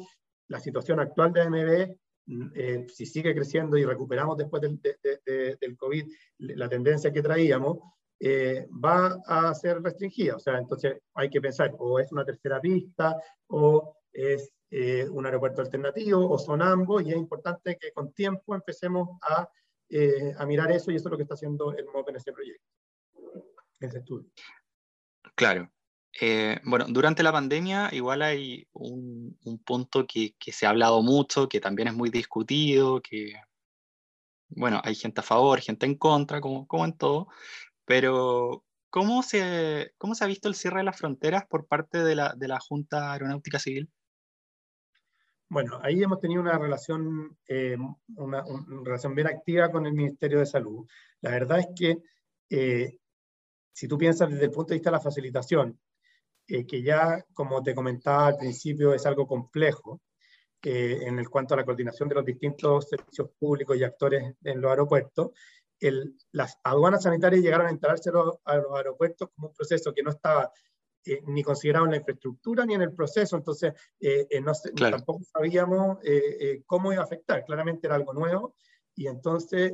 la 0.48 0.58
situación 0.58 0.98
actual 0.98 1.32
de 1.32 1.96
mm, 2.26 2.50
eh, 2.54 2.86
si 2.92 3.06
sigue 3.06 3.32
creciendo 3.32 3.76
y 3.76 3.84
recuperamos 3.84 4.36
después 4.36 4.60
del, 4.60 4.80
de, 4.82 5.56
del 5.60 5.76
COVID 5.76 6.04
la 6.38 6.68
tendencia 6.68 7.12
que 7.12 7.22
traíamos, 7.22 7.78
va 8.24 9.20
a 9.26 9.54
ser 9.54 9.82
restringida. 9.82 10.36
O 10.36 10.38
sea, 10.38 10.58
entonces 10.58 10.98
hay 11.14 11.28
que 11.28 11.40
pensar, 11.40 11.74
o 11.78 11.98
es 11.98 12.10
una 12.12 12.24
tercera 12.24 12.60
pista, 12.60 13.16
o 13.48 13.96
es 14.12 14.54
eh, 14.76 15.08
un 15.08 15.24
aeropuerto 15.24 15.60
alternativo 15.60 16.28
o 16.28 16.36
son 16.36 16.60
ambos 16.60 17.04
y 17.04 17.10
es 17.10 17.16
importante 17.16 17.76
que 17.80 17.92
con 17.92 18.12
tiempo 18.12 18.56
empecemos 18.56 19.08
a, 19.22 19.48
eh, 19.88 20.34
a 20.36 20.44
mirar 20.46 20.72
eso 20.72 20.90
y 20.90 20.96
eso 20.96 21.06
es 21.06 21.10
lo 21.12 21.16
que 21.16 21.22
está 21.22 21.34
haciendo 21.34 21.72
el 21.72 21.84
MOP 21.86 22.08
en 22.08 22.16
este 22.16 22.32
proyecto, 22.32 22.64
en 23.78 23.88
ese 23.88 23.98
estudio. 23.98 24.28
Claro. 25.36 25.70
Eh, 26.20 26.58
bueno, 26.64 26.86
durante 26.88 27.22
la 27.22 27.30
pandemia 27.30 27.88
igual 27.92 28.22
hay 28.22 28.66
un, 28.72 29.38
un 29.44 29.58
punto 29.58 30.06
que, 30.08 30.34
que, 30.40 30.50
se 30.50 30.66
ha 30.66 30.70
hablado 30.70 31.02
mucho, 31.02 31.48
que 31.48 31.60
también 31.60 31.86
es 31.86 31.94
muy 31.94 32.10
discutido, 32.10 33.00
que, 33.00 33.32
bueno, 34.48 34.80
hay 34.82 34.96
gente 34.96 35.20
a 35.20 35.24
favor, 35.24 35.60
gente 35.60 35.86
en 35.86 35.96
contra, 35.96 36.40
como, 36.40 36.66
como 36.66 36.84
en 36.84 36.96
todo, 36.96 37.28
pero 37.84 38.64
¿cómo 38.90 39.22
se, 39.22 39.92
¿cómo 39.98 40.14
se 40.14 40.24
ha 40.24 40.28
visto 40.28 40.48
el 40.48 40.54
cierre 40.54 40.78
de 40.78 40.84
las 40.84 40.98
fronteras 40.98 41.44
por 41.46 41.66
parte 41.66 42.02
de 42.04 42.14
la, 42.14 42.34
de 42.36 42.48
la 42.48 42.60
Junta 42.60 43.12
Aeronáutica 43.12 43.58
Civil? 43.58 43.90
Bueno, 45.48 45.78
ahí 45.82 46.02
hemos 46.02 46.20
tenido 46.20 46.40
una 46.40 46.58
relación, 46.58 47.38
eh, 47.46 47.76
una, 48.16 48.44
relación 48.82 49.14
bien 49.14 49.28
activa 49.28 49.70
con 49.70 49.86
el 49.86 49.92
Ministerio 49.92 50.40
de 50.40 50.46
Salud. 50.46 50.86
La 51.20 51.30
verdad 51.30 51.60
es 51.60 51.68
que 51.76 51.98
eh, 52.50 52.98
si 53.72 53.86
tú 53.86 53.96
piensas 53.96 54.30
desde 54.30 54.46
el 54.46 54.50
punto 54.50 54.70
de 54.70 54.76
vista 54.76 54.90
de 54.90 54.96
la 54.96 55.00
facilitación, 55.00 55.78
eh, 56.48 56.66
que 56.66 56.82
ya, 56.82 57.24
como 57.34 57.62
te 57.62 57.74
comentaba 57.74 58.26
al 58.28 58.36
principio, 58.36 58.94
es 58.94 59.06
algo 59.06 59.26
complejo 59.26 60.00
en 60.66 61.18
el 61.18 61.28
cuanto 61.28 61.52
a 61.52 61.58
la 61.58 61.64
coordinación 61.64 62.08
de 62.08 62.14
los 62.14 62.24
distintos 62.24 62.88
servicios 62.88 63.28
públicos 63.38 63.76
y 63.76 63.84
actores 63.84 64.34
en 64.42 64.60
los 64.62 64.70
aeropuertos, 64.70 65.32
el, 65.88 66.16
las 66.32 66.58
aduanas 66.62 67.02
sanitarias 67.02 67.42
llegaron 67.42 67.66
a 67.66 67.70
entrarse 67.70 68.10
a 68.10 68.56
los 68.56 68.74
aeropuertos 68.74 69.30
como 69.34 69.48
un 69.48 69.54
proceso 69.54 69.92
que 69.92 70.02
no 70.02 70.10
estaba 70.10 70.50
eh, 71.04 71.20
ni 71.26 71.42
considerado 71.42 71.84
en 71.84 71.92
la 71.92 71.96
infraestructura 71.98 72.64
ni 72.64 72.74
en 72.74 72.82
el 72.82 72.92
proceso, 72.92 73.36
entonces 73.36 73.74
eh, 74.00 74.26
eh, 74.30 74.40
no, 74.40 74.52
tampoco 74.90 75.22
sabíamos 75.24 75.98
cómo 76.66 76.92
iba 76.92 77.02
a 77.02 77.04
afectar, 77.04 77.44
claramente 77.44 77.86
era 77.86 77.96
algo 77.96 78.12
nuevo, 78.14 78.54
y 78.94 79.06
entonces 79.06 79.72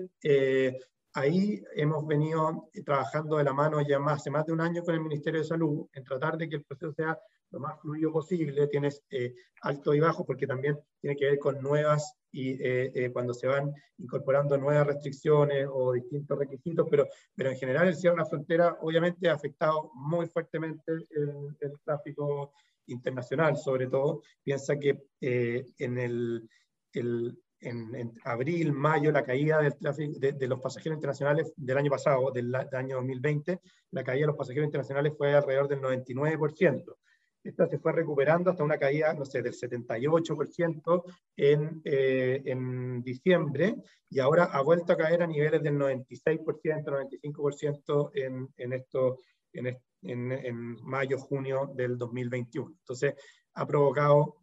ahí 1.12 1.62
hemos 1.75 2.07
venido 2.07 2.70
trabajando 2.85 3.37
de 3.37 3.44
la 3.44 3.53
mano 3.53 3.81
ya 3.81 3.99
más, 3.99 4.20
hace 4.20 4.31
más 4.31 4.46
de 4.46 4.53
un 4.53 4.61
año 4.61 4.83
con 4.83 4.94
el 4.94 5.01
Ministerio 5.01 5.40
de 5.40 5.46
Salud 5.46 5.87
en 5.92 6.05
tratar 6.05 6.37
de 6.37 6.49
que 6.49 6.57
el 6.57 6.64
proceso 6.64 6.92
sea 6.92 7.18
lo 7.51 7.61
más 7.61 7.81
fluido 7.81 8.12
posible, 8.12 8.66
tienes 8.68 9.03
eh, 9.11 9.35
alto 9.62 9.94
y 9.94 10.01
bajo 10.01 10.25
porque 10.25 10.46
también 10.46 10.79
tiene 11.01 11.16
que 11.16 11.27
ver 11.27 11.38
con 11.38 11.61
nuevas 11.61 12.14
y 12.33 12.51
eh, 12.53 12.93
eh, 12.95 13.11
cuando 13.12 13.35
se 13.35 13.47
van 13.47 13.73
incorporando 13.99 14.57
nuevas 14.57 14.87
restricciones 14.87 15.66
o 15.71 15.93
distintos 15.93 16.38
requisitos, 16.38 16.87
pero, 16.90 17.07
pero 17.35 17.51
en 17.51 17.57
general 17.57 17.88
el 17.88 17.97
cierre 17.97 18.16
de 18.16 18.23
la 18.23 18.29
frontera 18.29 18.79
obviamente 18.81 19.29
ha 19.29 19.35
afectado 19.35 19.90
muy 19.95 20.27
fuertemente 20.27 20.83
el, 20.93 21.57
el 21.61 21.73
tráfico 21.85 22.53
internacional, 22.87 23.57
sobre 23.57 23.87
todo. 23.87 24.23
Piensa 24.43 24.79
que 24.79 25.03
en 25.21 25.99
el, 25.99 26.49
el 26.93 27.38
en, 27.61 28.14
abril, 28.25 28.73
mayo, 28.73 29.12
la 29.12 29.25
caída 29.25 29.61
del 29.61 29.77
tráfico 29.77 30.19
de, 30.19 30.49
los 30.49 30.61
pasajeros 30.61 30.97
internacionales 30.97 31.53
del 31.57 31.77
año 31.77 31.90
pasado, 31.90 32.31
del, 32.31 32.51
del, 32.51 32.75
año 32.75 32.97
2020, 32.97 33.61
la 33.90 34.03
caída 34.03 34.23
de 34.23 34.27
los 34.29 34.37
pasajeros 34.37 34.66
internacionales 34.66 35.12
fue 35.16 35.35
alrededor 35.35 35.69
del 35.69 35.81
99%. 35.81 36.97
Esta 37.42 37.66
se 37.66 37.79
fue 37.79 37.92
recuperando 37.92 38.50
hasta 38.50 38.64
una 38.64 38.79
caída, 38.79 39.14
no 39.14 39.24
sé, 39.24 39.42
del 39.42 39.55
78% 39.55 41.05
en, 41.37 41.81
eh, 41.85 42.42
en 42.44 43.03
diciembre 43.03 43.76
y 44.09 44.18
ahora 44.18 44.44
ha 44.44 44.62
vuelto 44.62 44.92
a 44.92 44.96
caer 44.96 45.22
a 45.22 45.26
niveles 45.26 45.62
del 45.62 45.79
96%, 45.79 46.85
95% 46.85 48.11
en, 48.14 48.48
en, 48.57 48.72
esto, 48.72 49.18
en, 49.53 49.79
en, 50.03 50.76
mayo, 50.83 51.18
junio 51.18 51.72
del 51.74 51.96
2021. 51.96 52.74
Entonces, 52.81 53.14
ha 53.55 53.66
provocado 53.66 54.37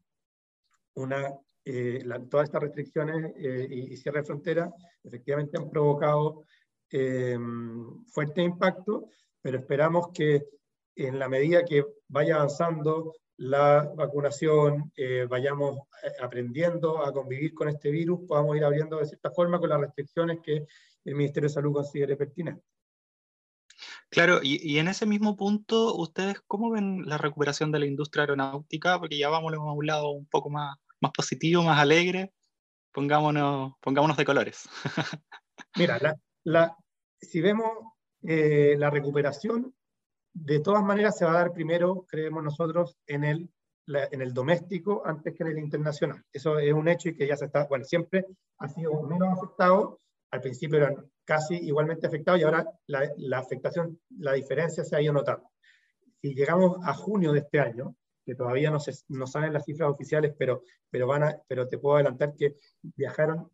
una 0.95 1.33
eh, 1.69 2.03
todas 2.29 2.45
estas 2.45 2.61
restricciones 2.61 3.33
eh, 3.35 3.67
y, 3.69 3.93
y, 3.93 3.97
cierre 3.97 4.21
de 4.21 4.25
fronteras 4.25 4.73
efectivamente 5.03 5.57
han 5.57 5.69
provocado 5.69 6.45
eh, 6.89 7.37
fuerte 8.07 8.41
impacto, 8.41 9.09
pero 9.41 9.59
esperamos 9.59 10.09
que 10.13 10.45
en 10.97 11.19
la 11.19 11.29
medida 11.29 11.63
que 11.63 11.85
vaya 12.07 12.35
avanzando 12.35 13.13
la 13.37 13.91
vacunación, 13.95 14.91
eh, 14.97 15.27
vayamos 15.29 15.77
eh, 16.03 16.11
aprendiendo 16.21 17.05
a 17.05 17.13
convivir 17.13 17.53
con 17.53 17.69
este 17.69 17.91
virus, 17.91 18.21
podamos 18.27 18.57
ir 18.57 18.63
abriendo 18.63 18.97
de 18.97 19.05
cierta 19.05 19.29
forma 19.29 19.59
con 19.59 19.69
las 19.69 19.79
restricciones 19.79 20.39
que 20.43 20.65
el 21.05 21.15
Ministerio 21.15 21.47
de 21.47 21.53
Salud 21.53 21.73
considere 21.73 22.17
pertinentes. 22.17 22.65
Claro, 24.09 24.39
y, 24.41 24.59
y, 24.63 24.79
en 24.79 24.87
ese 24.87 25.05
mismo 25.05 25.35
punto, 25.35 25.95
¿ustedes 25.95 26.41
cómo 26.47 26.71
ven 26.71 27.03
la 27.05 27.17
recuperación 27.17 27.71
de 27.71 27.79
la 27.79 27.85
industria 27.85 28.23
aeronáutica? 28.23 28.99
Porque 28.99 29.17
ya 29.17 29.29
vamos 29.29 29.53
a 29.53 29.59
un 29.59 29.85
lado 29.85 30.09
un 30.09 30.25
poco 30.25 30.49
más, 30.49 30.77
más 30.99 31.11
positivo, 31.11 31.61
más 31.61 31.79
alegre. 31.79 32.31
Pongámonos, 32.91 33.73
pongámonos 33.81 34.17
de 34.17 34.25
colores. 34.25 34.67
Mira, 35.75 35.99
la, 35.99 36.15
la, 36.43 36.77
si 37.19 37.41
vemos 37.41 37.69
eh, 38.23 38.75
la 38.79 38.89
recuperación, 38.89 39.75
de 40.43 40.59
todas 40.59 40.83
maneras 40.83 41.17
se 41.17 41.25
va 41.25 41.31
a 41.31 41.41
dar 41.43 41.51
primero, 41.51 42.05
creemos 42.07 42.43
nosotros, 42.43 42.97
en 43.07 43.23
el, 43.23 43.49
en 43.87 44.21
el 44.21 44.33
doméstico 44.33 45.01
antes 45.05 45.33
que 45.33 45.43
en 45.43 45.49
el 45.49 45.59
internacional. 45.59 46.23
Eso 46.31 46.59
es 46.59 46.73
un 46.73 46.87
hecho 46.87 47.09
y 47.09 47.15
que 47.15 47.27
ya 47.27 47.35
se 47.35 47.45
está, 47.45 47.65
bueno, 47.67 47.85
siempre 47.85 48.25
ha 48.59 48.67
sido 48.67 49.01
menos 49.03 49.29
afectado, 49.37 49.99
al 50.31 50.41
principio 50.41 50.77
eran 50.77 51.09
casi 51.25 51.55
igualmente 51.55 52.05
afectados 52.05 52.39
y 52.39 52.43
ahora 52.43 52.65
la, 52.85 53.09
la 53.17 53.39
afectación, 53.39 53.99
la 54.17 54.33
diferencia 54.33 54.83
se 54.83 54.95
ha 54.95 55.01
ido 55.01 55.13
notando. 55.13 55.49
Si 56.21 56.33
llegamos 56.33 56.77
a 56.83 56.93
junio 56.93 57.31
de 57.31 57.39
este 57.39 57.59
año, 57.59 57.95
que 58.25 58.35
todavía 58.35 58.69
no, 58.69 58.79
se, 58.79 58.93
no 59.07 59.25
salen 59.25 59.53
las 59.53 59.65
cifras 59.65 59.89
oficiales, 59.89 60.35
pero, 60.37 60.61
pero, 60.89 61.07
van 61.07 61.23
a, 61.23 61.41
pero 61.47 61.67
te 61.67 61.77
puedo 61.77 61.95
adelantar 61.95 62.35
que 62.35 62.55
viajaron 62.81 63.49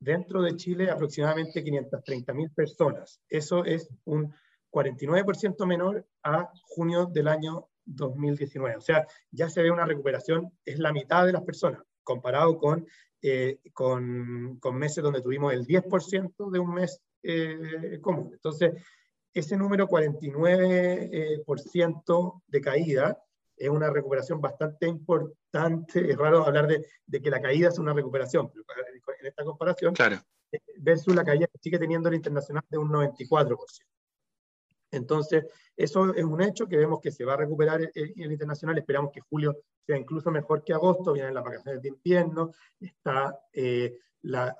dentro 0.00 0.42
de 0.42 0.56
Chile 0.56 0.90
aproximadamente 0.90 1.64
530.000 1.64 2.52
personas. 2.52 3.20
Eso 3.28 3.64
es 3.64 3.88
un 4.04 4.34
49% 4.70 5.66
menor 5.66 6.06
a 6.22 6.50
junio 6.62 7.06
del 7.06 7.28
año 7.28 7.68
2019. 7.84 8.76
O 8.76 8.80
sea, 8.80 9.06
ya 9.30 9.48
se 9.48 9.62
ve 9.62 9.70
una 9.70 9.86
recuperación, 9.86 10.52
es 10.64 10.78
la 10.78 10.92
mitad 10.92 11.26
de 11.26 11.32
las 11.32 11.42
personas, 11.42 11.82
comparado 12.02 12.58
con, 12.58 12.86
eh, 13.22 13.58
con, 13.72 14.58
con, 14.60 14.76
meses 14.76 15.02
donde 15.02 15.22
tuvimos 15.22 15.52
el 15.52 15.66
10% 15.66 16.50
de 16.50 16.58
un 16.58 16.74
mes 16.74 17.00
eh, 17.22 17.98
común. 18.00 18.30
Entonces, 18.32 18.74
ese 19.32 19.56
número 19.56 19.88
49% 19.88 21.12
eh, 21.12 22.42
de 22.46 22.60
caída 22.60 23.18
es 23.56 23.68
una 23.68 23.90
recuperación 23.90 24.40
bastante 24.40 24.86
importante. 24.86 26.10
Es 26.10 26.16
raro 26.16 26.44
hablar 26.44 26.66
de, 26.66 26.86
de, 27.06 27.20
que 27.20 27.30
la 27.30 27.40
caída 27.40 27.68
es 27.68 27.78
una 27.78 27.92
recuperación, 27.92 28.50
pero 28.52 28.64
en 29.20 29.26
esta 29.26 29.44
comparación, 29.44 29.94
claro. 29.94 30.18
versus 30.76 31.14
la 31.14 31.24
caída 31.24 31.46
que 31.46 31.58
sigue 31.58 31.78
teniendo 31.78 32.08
el 32.08 32.14
internacional 32.14 32.64
de 32.68 32.78
un 32.78 32.90
94%. 32.90 33.56
Entonces, 34.90 35.46
eso 35.76 36.14
es 36.14 36.24
un 36.24 36.40
hecho 36.42 36.66
que 36.66 36.76
vemos 36.76 37.00
que 37.00 37.10
se 37.10 37.24
va 37.24 37.34
a 37.34 37.38
recuperar 37.38 37.80
el, 37.82 37.90
el, 37.94 38.32
internacional. 38.32 38.78
Esperamos 38.78 39.12
que 39.12 39.20
julio 39.20 39.56
sea 39.86 39.96
incluso 39.96 40.30
mejor 40.30 40.64
que 40.64 40.72
agosto. 40.72 41.12
Vienen 41.12 41.34
las 41.34 41.44
vacaciones 41.44 41.82
de 41.82 41.88
invierno. 41.88 42.52
Está, 42.80 43.38
eh, 43.52 43.96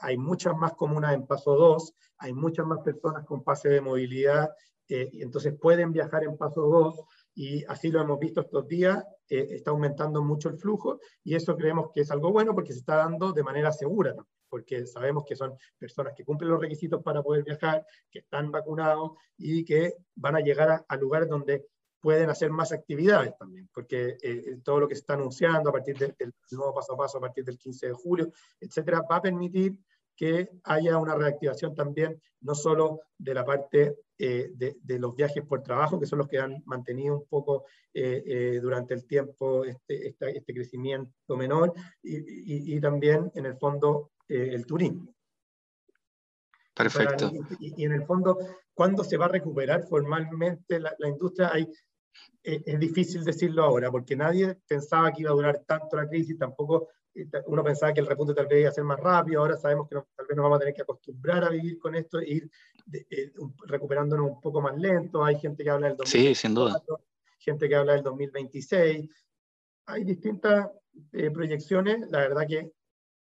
hay 0.01 0.17
muchas 0.17 0.57
más 0.57 0.75
comunas 0.75 1.15
en 1.15 1.27
paso 1.27 1.57
2. 1.57 1.95
Hay 2.19 2.33
muchas 2.33 2.67
más 2.67 2.81
personas 2.81 3.25
con 3.25 3.43
pase 3.43 3.69
de 3.69 3.81
movilidad. 3.81 4.51
Eh, 4.89 5.11
entonces, 5.15 5.55
pueden 5.59 5.93
viajar 5.93 6.25
en 6.25 6.37
paso 6.37 6.63
2. 6.63 7.01
Y 7.35 7.65
así 7.65 7.91
lo 7.91 8.01
hemos 8.01 8.19
visto 8.19 8.41
estos 8.43 8.67
días. 8.69 9.03
Eh, 9.29 9.49
está 9.51 9.71
aumentando 9.71 10.23
mucho 10.23 10.49
el 10.49 10.59
flujo. 10.59 11.01
Y 11.25 11.35
eso 11.35 11.57
creemos 11.57 11.91
que 11.95 12.03
es 12.03 12.11
algo 12.11 12.33
bueno 12.33 12.55
porque 12.55 12.73
se 12.73 12.81
está 12.81 12.97
dando 12.97 13.33
de 13.33 13.43
manera 13.43 13.73
segura 13.73 14.15
también 14.15 14.38
porque 14.49 14.87
sabemos 14.87 15.25
que 15.27 15.37
son 15.37 15.55
personas 15.79 16.15
que 16.17 16.25
cumplen 16.25 16.51
los 16.51 16.61
requisitos 16.61 17.03
para 17.03 17.23
poder 17.23 17.45
viajar, 17.45 17.85
que 18.11 18.21
están 18.21 18.51
vacunados 18.51 19.13
y 19.37 19.65
que 19.65 19.95
van 20.15 20.37
a 20.37 20.41
llegar 20.41 20.85
a, 20.87 20.97
lugares 20.97 21.29
donde 21.29 21.67
pueden 22.01 22.31
hacer 22.31 22.51
más 22.51 22.73
actividades 22.73 23.37
también, 23.39 23.69
porque 23.73 24.11
eh, 24.11 24.19
eh, 24.23 24.57
todo 24.63 24.81
lo 24.81 24.89
que 24.89 24.95
se 24.95 25.01
está 25.01 25.15
anunciando 25.15 25.71
a 25.71 25.73
partir 25.73 25.97
del 25.97 26.33
nuevo 26.53 26.75
paso 26.75 26.95
a 26.95 26.97
paso, 26.97 27.19
a 27.19 27.21
partir 27.21 27.45
del 27.45 27.59
15 27.59 27.89
de 27.89 27.93
julio, 27.93 28.33
etcétera, 28.61 29.03
va 29.03 29.17
a 29.17 29.23
permitir 29.23 29.79
que 30.19 30.51
haya 30.65 30.99
una 30.99 31.15
reactivación 31.15 31.77
también, 31.77 32.21
no 32.41 32.55
solo 32.57 33.03
de 33.17 33.35
la 33.35 33.45
parte 33.45 33.99
eh, 34.19 34.51
de, 34.53 34.77
de, 34.83 34.99
los 34.99 35.15
viajes 35.15 35.45
por 35.45 35.63
trabajo, 35.63 36.01
que 36.01 36.07
son 36.07 36.19
los 36.19 36.27
que 36.27 36.41
han 36.41 36.61
mantenido 36.67 37.19
un 37.19 37.27
poco 37.29 37.67
eh, 37.95 38.25
eh, 38.27 38.59
durante 38.61 38.95
el 38.95 39.07
tiempo 39.07 39.65
este, 39.65 40.09
este, 40.09 40.37
este 40.37 40.55
crecimiento 40.55 41.37
menor, 41.37 41.73
y, 42.03 42.17
y, 42.17 42.77
y, 42.77 42.81
también 42.81 43.31
en 43.37 43.47
el 43.47 43.57
fondo 43.59 44.11
el 44.29 44.67
turismo. 44.67 45.15
Perfecto. 46.75 47.31
Y, 47.59 47.83
y, 47.83 47.85
en 47.85 47.93
el 47.93 48.05
fondo, 48.05 48.39
¿cuándo 48.73 49.03
se 49.03 49.17
va 49.17 49.25
a 49.25 49.29
recuperar 49.29 49.83
formalmente 49.83 50.79
la, 50.79 50.95
la 50.99 51.09
industria? 51.09 51.51
Hay, 51.53 51.69
es 52.43 52.79
difícil 52.79 53.25
decirlo 53.25 53.65
ahora, 53.65 53.91
porque 53.91 54.17
nadie 54.17 54.59
pensaba 54.67 55.13
que 55.13 55.23
iba 55.23 55.31
a 55.31 55.35
durar 55.35 55.65
tanto 55.67 55.97
la 55.97 56.09
crisis, 56.09 56.39
tampoco 56.39 56.89
uno 57.47 57.65
pensaba 57.65 57.93
que 57.93 58.01
el 58.01 58.07
repunte 58.07 58.35
tal 58.35 58.47
vez 58.47 58.61
iba 58.61 58.69
a 58.69 58.73
ser 58.73 58.85
más 58.85 59.01
rápido, 59.01 59.41
ahora 59.41 59.57
sabemos 59.57 59.89
que 59.89 59.97
no, 59.97 60.07
tal 60.15 60.27
vez 60.27 60.37
nos 60.37 60.45
vamos 60.45 60.57
a 60.57 60.61
tener 60.61 60.75
que 60.75 60.83
acostumbrar 60.83 61.45
a 61.45 61.51
vivir 61.51 61.79
con 61.79 61.95
esto 61.95 62.21
e 62.21 62.31
ir 62.31 62.51
de, 62.87 63.07
eh, 63.11 63.33
recuperándonos 63.67 64.31
un 64.31 64.41
poco 64.41 64.61
más 64.61 64.77
lento. 64.77 65.25
Hay 65.25 65.39
gente 65.39 65.65
que 65.65 65.71
habla 65.71 65.89
del 65.89 65.97
2024, 65.97 66.35
sí, 66.35 66.41
sin 66.41 66.55
duda. 66.55 66.83
gente 67.39 67.69
que 67.69 67.75
habla 67.75 67.95
del 67.95 68.03
2026. 68.03 69.11
Hay 69.87 70.05
distintas 70.05 70.71
eh, 71.13 71.31
proyecciones. 71.31 72.09
La 72.11 72.21
verdad 72.21 72.47
que 72.47 72.73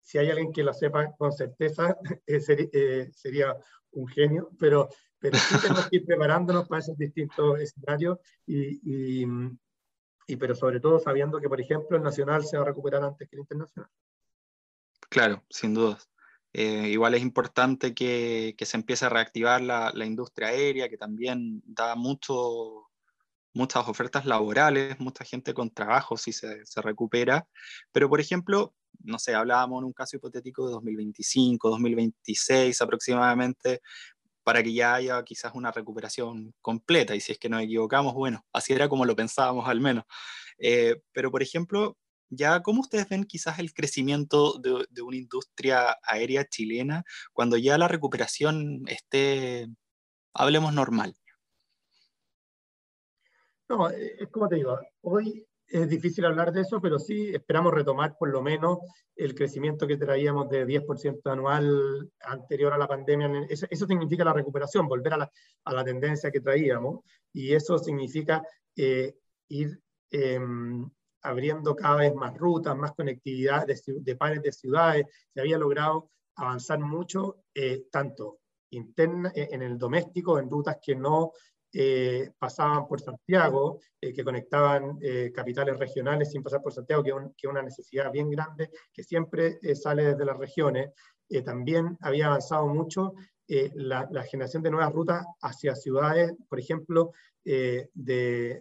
si 0.06 0.18
hay 0.18 0.30
alguien 0.30 0.52
que 0.52 0.62
lo 0.62 0.72
sepa 0.72 1.10
con 1.16 1.32
certeza, 1.32 1.96
eh, 2.26 2.40
ser, 2.40 2.70
eh, 2.72 3.10
sería 3.12 3.56
un 3.90 4.06
genio, 4.06 4.50
pero, 4.58 4.88
pero 5.18 5.36
sí 5.36 5.56
tenemos 5.60 5.88
que 5.88 5.96
ir 5.96 6.06
preparándonos 6.06 6.68
para 6.68 6.80
esos 6.80 6.96
distintos 6.96 7.60
escenarios 7.60 8.18
y, 8.46 9.22
y 9.22 9.26
y 10.26 10.36
pero 10.36 10.54
sobre 10.54 10.80
todo 10.80 10.98
sabiendo 10.98 11.40
que, 11.40 11.48
por 11.48 11.60
ejemplo, 11.60 11.96
el 11.96 12.02
nacional 12.02 12.44
se 12.44 12.56
va 12.56 12.64
a 12.64 12.66
recuperar 12.66 13.04
antes 13.04 13.28
que 13.28 13.36
el 13.36 13.40
internacional. 13.40 13.90
Claro, 15.08 15.44
sin 15.48 15.74
dudas. 15.74 16.10
Eh, 16.52 16.88
igual 16.88 17.14
es 17.14 17.22
importante 17.22 17.94
que, 17.94 18.54
que, 18.56 18.66
se 18.66 18.76
empiece 18.76 19.04
a 19.04 19.10
reactivar 19.10 19.60
la, 19.60 19.92
la, 19.94 20.06
industria 20.06 20.48
aérea, 20.48 20.88
que 20.88 20.96
también 20.96 21.62
da 21.66 21.94
mucho, 21.94 22.85
muchas 23.56 23.88
ofertas 23.88 24.26
laborales, 24.26 25.00
mucha 25.00 25.24
gente 25.24 25.54
con 25.54 25.70
trabajo 25.70 26.16
si 26.16 26.32
se, 26.32 26.64
se, 26.66 26.82
recupera. 26.82 27.46
Pero, 27.90 28.08
por 28.08 28.20
ejemplo, 28.20 28.74
no 29.00 29.18
sé, 29.18 29.34
hablábamos 29.34 29.80
en 29.80 29.86
un 29.86 29.92
caso 29.92 30.16
hipotético 30.16 30.66
de 30.66 30.72
2025, 30.72 31.70
2026 31.70 32.82
aproximadamente, 32.82 33.80
para 34.44 34.62
que 34.62 34.74
ya 34.74 34.94
haya 34.94 35.22
quizás 35.24 35.52
una 35.54 35.72
recuperación 35.72 36.54
completa. 36.60 37.14
Y 37.16 37.20
si 37.20 37.32
es 37.32 37.38
que 37.38 37.48
nos 37.48 37.62
equivocamos, 37.62 38.14
bueno, 38.14 38.44
así 38.52 38.74
era 38.74 38.88
como 38.88 39.06
lo 39.06 39.16
pensábamos 39.16 39.68
al 39.68 39.80
menos. 39.80 40.04
Eh, 40.58 40.96
pero, 41.12 41.30
por 41.30 41.42
ejemplo, 41.42 41.96
ya 42.28 42.60
cómo 42.62 42.82
ustedes 42.82 43.08
ven 43.08 43.24
quizás 43.24 43.58
el 43.58 43.72
crecimiento 43.72 44.58
de, 44.58 44.84
de, 44.90 45.02
una 45.02 45.16
industria 45.16 45.96
aérea 46.02 46.44
chilena 46.44 47.04
cuando 47.32 47.56
ya 47.56 47.78
la 47.78 47.88
recuperación 47.88 48.82
esté, 48.88 49.68
hablemos 50.34 50.74
normal. 50.74 51.16
No, 53.68 53.90
eh, 53.90 54.16
es 54.20 54.28
como 54.28 54.48
te 54.48 54.56
digo, 54.56 54.78
hoy 55.02 55.46
es 55.68 55.88
difícil 55.88 56.24
hablar 56.24 56.52
de 56.52 56.60
eso, 56.60 56.80
pero 56.80 56.98
sí 56.98 57.34
esperamos 57.34 57.74
retomar 57.74 58.16
por 58.16 58.28
lo 58.30 58.40
menos 58.40 58.78
el 59.16 59.34
crecimiento 59.34 59.86
que 59.86 59.96
traíamos 59.96 60.48
de 60.48 60.64
10% 60.64 61.20
anual 61.30 62.10
anterior 62.20 62.72
a 62.72 62.78
la 62.78 62.86
pandemia. 62.86 63.46
Eso, 63.48 63.66
eso, 63.68 63.86
significa 63.86 64.24
la 64.24 64.32
recuperación, 64.32 64.86
volver 64.86 65.14
a 65.14 65.16
la, 65.18 65.32
a 65.64 65.72
la, 65.72 65.84
tendencia 65.84 66.30
que 66.30 66.40
traíamos, 66.40 67.00
y 67.32 67.52
eso 67.52 67.78
significa 67.78 68.42
eh, 68.76 69.16
ir 69.48 69.80
eh, 70.12 70.38
abriendo 71.22 71.74
cada 71.74 71.96
vez 71.96 72.14
más 72.14 72.36
rutas, 72.36 72.76
más 72.76 72.92
conectividad 72.92 73.66
de, 73.66 73.78
de, 74.00 74.16
pares 74.16 74.42
de 74.42 74.52
ciudades. 74.52 75.06
Se 75.34 75.40
había 75.40 75.58
logrado 75.58 76.10
avanzar 76.36 76.78
mucho, 76.78 77.44
eh, 77.54 77.86
tanto 77.90 78.38
interna, 78.70 79.32
eh, 79.34 79.48
en 79.50 79.62
el 79.62 79.78
doméstico, 79.78 80.38
en 80.38 80.50
rutas 80.50 80.78
que 80.80 80.94
no 80.94 81.32
eh, 81.72 82.30
pasaban 82.38 82.86
por 82.86 83.00
Santiago, 83.00 83.80
eh, 84.00 84.12
que 84.12 84.24
conectaban 84.24 84.98
eh, 85.02 85.32
capitales 85.34 85.78
regionales 85.78 86.30
sin 86.30 86.42
pasar 86.42 86.62
por 86.62 86.72
Santiago, 86.72 87.02
que 87.02 87.10
es 87.10 87.16
un, 87.16 87.34
una 87.50 87.62
necesidad 87.62 88.10
bien 88.10 88.30
grande, 88.30 88.70
que 88.92 89.02
siempre 89.02 89.58
sale 89.74 90.04
desde 90.04 90.24
las 90.24 90.38
regiones. 90.38 90.90
También 91.44 91.98
había 92.00 92.26
avanzado 92.26 92.68
mucho 92.68 93.14
la, 93.48 94.08
la, 94.12 94.22
generación 94.22 94.62
de 94.62 94.70
nuevas 94.70 94.92
rutas 94.92 95.26
hacia 95.42 95.74
ciudades, 95.74 96.32
por 96.48 96.60
ejemplo, 96.60 97.10
de, 97.42 97.90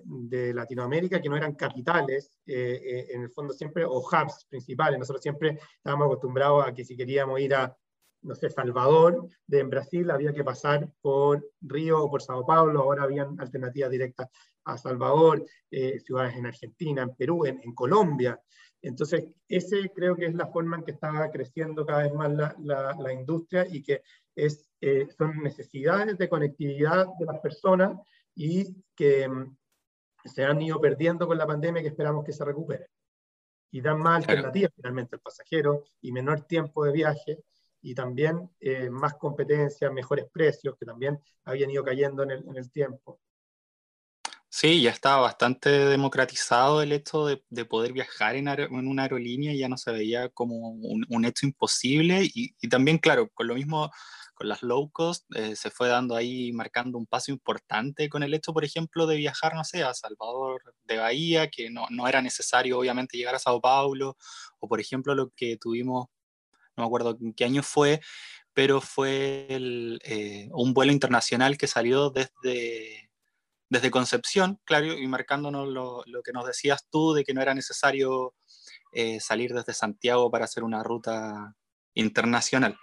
de, 0.04 0.54
Latinoamérica, 0.54 1.22
que 1.22 1.30
no 1.30 1.38
eran 1.38 1.54
capitales, 1.54 2.40
en 2.48 3.22
el 3.22 3.30
fondo 3.30 3.54
siempre, 3.54 3.86
o 3.86 4.00
hubs 4.00 4.46
principales. 4.50 4.98
Nosotros 4.98 5.22
siempre 5.22 5.60
estábamos 5.78 6.08
acostumbrados 6.08 6.68
a 6.68 6.74
que 6.74 6.84
si 6.84 6.98
queríamos 6.98 7.40
ir 7.40 7.54
a 7.54 7.78
no 8.26 8.36
sé, 8.36 8.50
Salvador, 8.50 9.28
de 9.46 9.60
en 9.60 9.70
Brasil 9.70 10.10
había 10.10 10.34
que 10.34 10.44
pasar 10.44 10.90
por 11.02 11.48
Río 11.62 12.04
o 12.04 12.10
por 12.10 12.22
Sao 12.22 12.46
Paulo, 12.46 12.82
ahora 12.82 13.04
habían 13.04 13.40
alternativas 13.40 13.92
directas 13.92 14.30
a 14.66 14.78
Salvador, 14.78 15.46
eh, 15.70 16.00
ciudades 16.00 16.36
en 16.36 16.48
Argentina, 16.48 17.04
en 17.04 17.16
Perú, 17.16 17.46
en, 17.46 17.62
en, 17.64 17.74
Colombia. 17.74 18.40
Entonces, 18.82 19.26
ese 19.48 19.92
creo 19.94 20.16
que 20.16 20.26
es 20.26 20.34
la 20.34 20.48
forma 20.48 20.78
en 20.78 20.84
que 20.84 20.92
está 20.92 21.30
creciendo 21.32 21.86
cada 21.86 22.04
vez 22.04 22.14
más 22.14 22.32
la, 22.32 22.56
la, 22.60 22.96
la 23.00 23.14
industria 23.14 23.68
y 23.70 23.84
que 23.84 24.02
es, 24.36 24.70
eh, 24.82 25.08
son 25.18 25.38
necesidades 25.44 26.18
de 26.18 26.30
conectividad 26.30 27.08
de 27.20 27.26
las 27.26 27.40
personas 27.40 27.98
y 28.34 28.76
que 28.96 29.28
mm, 29.30 29.56
se 30.26 30.44
han 30.44 30.62
ido 30.62 30.82
perdiendo 30.82 31.28
con 31.28 31.38
la 31.38 31.46
pandemia 31.46 31.84
que 31.84 31.90
esperamos 31.90 32.26
que 32.26 32.34
se 32.34 32.44
recupere. 32.44 32.88
Y 33.72 33.82
dan 33.82 34.00
más 34.00 34.18
alternativas 34.18 34.72
claro. 34.72 34.76
finalmente 34.78 35.16
al 35.16 35.22
pasajero 35.22 35.84
y 36.02 36.12
menor 36.12 36.42
tiempo 36.42 36.86
de 36.86 36.92
viaje 36.92 37.44
y 37.86 37.94
también 37.94 38.50
eh, 38.60 38.90
más 38.90 39.14
competencia, 39.14 39.92
mejores 39.92 40.26
precios, 40.34 40.76
que 40.80 40.88
también 40.88 41.20
habían 41.44 41.70
ido 41.70 41.84
cayendo 41.84 42.24
en 42.24 42.32
el, 42.32 42.72
tiempo. 42.72 43.20
Sí, 44.50 44.82
ya 44.82 44.90
estaba 44.90 45.22
bastante 45.22 45.70
democratizado 45.70 46.82
el 46.82 46.94
hecho 46.94 47.28
de, 47.28 47.44
de 47.48 47.66
poder 47.66 47.94
viajar 47.94 48.36
en, 48.38 48.48
en, 48.48 48.88
una 48.88 49.04
aerolínea, 49.04 49.54
ya 49.54 49.70
no 49.70 49.78
se 49.78 49.92
veía 49.92 50.30
como 50.30 50.56
un, 50.70 51.06
un 51.08 51.26
hecho 51.26 51.46
imposible 51.46 52.24
y, 52.24 52.56
y, 52.60 52.70
también, 52.70 52.98
claro, 52.98 53.30
con 53.36 53.48
lo 53.48 53.54
mismo 53.54 53.92
con 54.34 54.50
las 54.50 54.64
low 54.64 54.90
cost, 54.92 55.24
eh, 55.36 55.56
se 55.56 55.70
fue 55.70 55.88
dando 55.88 56.16
ahí, 56.16 56.52
marcando 56.54 56.98
un 56.98 57.06
paso 57.06 57.32
importante 57.32 58.10
con 58.10 58.24
el 58.24 58.34
hecho, 58.34 58.52
por 58.52 58.66
ejemplo, 58.66 59.06
de 59.06 59.16
viajar, 59.16 59.54
no 59.54 59.64
sé, 59.64 59.84
a 59.84 59.94
Salvador 59.94 60.62
de 60.84 60.98
Bahía, 60.98 61.50
que 61.50 61.70
no, 61.70 61.86
no 61.90 62.08
era 62.08 62.22
necesario, 62.22 62.80
obviamente, 62.80 63.18
llegar 63.18 63.36
a 63.36 63.40
Sao 63.40 63.62
Paulo, 63.62 64.18
o 64.60 64.68
por 64.68 64.82
ejemplo, 64.82 65.16
lo 65.16 65.30
que 65.36 65.58
tuvimos 65.58 66.08
no 66.76 66.84
me 66.84 66.88
acuerdo 66.88 67.18
en 67.20 67.34
qué 67.34 67.46
año 67.46 67.64
fue, 67.64 68.02
pero 68.54 68.82
fue 68.82 69.48
eh, 69.50 70.50
un 70.52 70.74
vuelo 70.74 70.92
internacional 70.92 71.58
que 71.58 71.68
salió 71.68 72.10
desde, 72.10 73.10
desde 73.70 73.92
concepción, 73.92 74.60
claro, 74.64 74.86
y 74.86 75.08
marcándonos 75.08 75.68
lo, 75.68 76.04
que 76.24 76.32
nos 76.32 76.46
decías 76.46 76.88
tú 76.90 77.14
de 77.14 77.24
que 77.24 77.34
no 77.34 77.42
era 77.42 77.54
necesario 77.54 78.34
eh, 78.92 79.20
salir 79.20 79.54
desde 79.54 79.74
Santiago 79.74 80.32
para 80.32 80.46
hacer 80.46 80.64
una 80.64 80.84
ruta 80.84 81.56
internacional. 81.94 82.78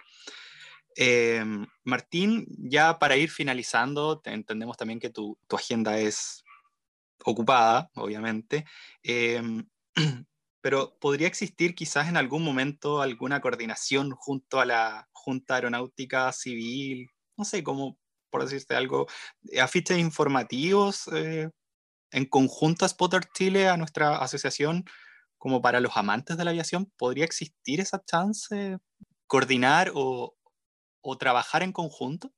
Eh, 0.95 1.43
Martín, 1.83 2.45
ya 2.59 2.99
para 2.99 3.17
ir 3.17 3.29
finalizando, 3.29 4.21
entendemos 4.25 4.77
también 4.77 4.99
que 4.99 5.09
tu, 5.09 5.37
agenda 5.49 5.97
es 5.97 6.43
ocupada, 7.25 7.89
obviamente, 7.95 8.65
eh, 9.01 9.41
pero 10.63 10.97
¿podría 11.01 11.27
existir 11.27 11.75
quizás 11.75 12.07
en 12.07 12.15
algún 12.15 12.41
momento 12.41 13.01
alguna 13.01 13.41
coordinación 13.41 14.11
junto 14.11 14.61
a 14.61 14.65
la 14.65 15.09
Junta 15.11 15.55
Aeronáutica 15.55 16.31
Civil? 16.31 17.11
No 17.35 17.43
sé, 17.43 17.65
como 17.65 17.99
por 18.29 18.43
decirte 18.43 18.73
algo, 18.73 19.05
afiches 19.61 19.99
informativos 19.99 21.09
eh, 21.13 21.49
en 22.11 22.25
conjunto 22.27 22.85
a 22.85 22.87
Spotter 22.87 23.25
Chile, 23.33 23.67
a 23.67 23.75
nuestra 23.75 24.19
asociación, 24.19 24.85
como 25.37 25.61
para 25.61 25.81
los 25.81 25.97
amantes 25.97 26.37
de 26.37 26.45
la 26.45 26.51
aviación, 26.51 26.89
¿podría 26.97 27.25
existir 27.25 27.81
esa 27.81 28.01
chance? 28.05 28.77
¿Coordinar 29.27 29.91
o, 29.93 30.33
o 31.01 31.17
trabajar 31.17 31.61
en 31.63 31.73
conjunto? 31.73 32.31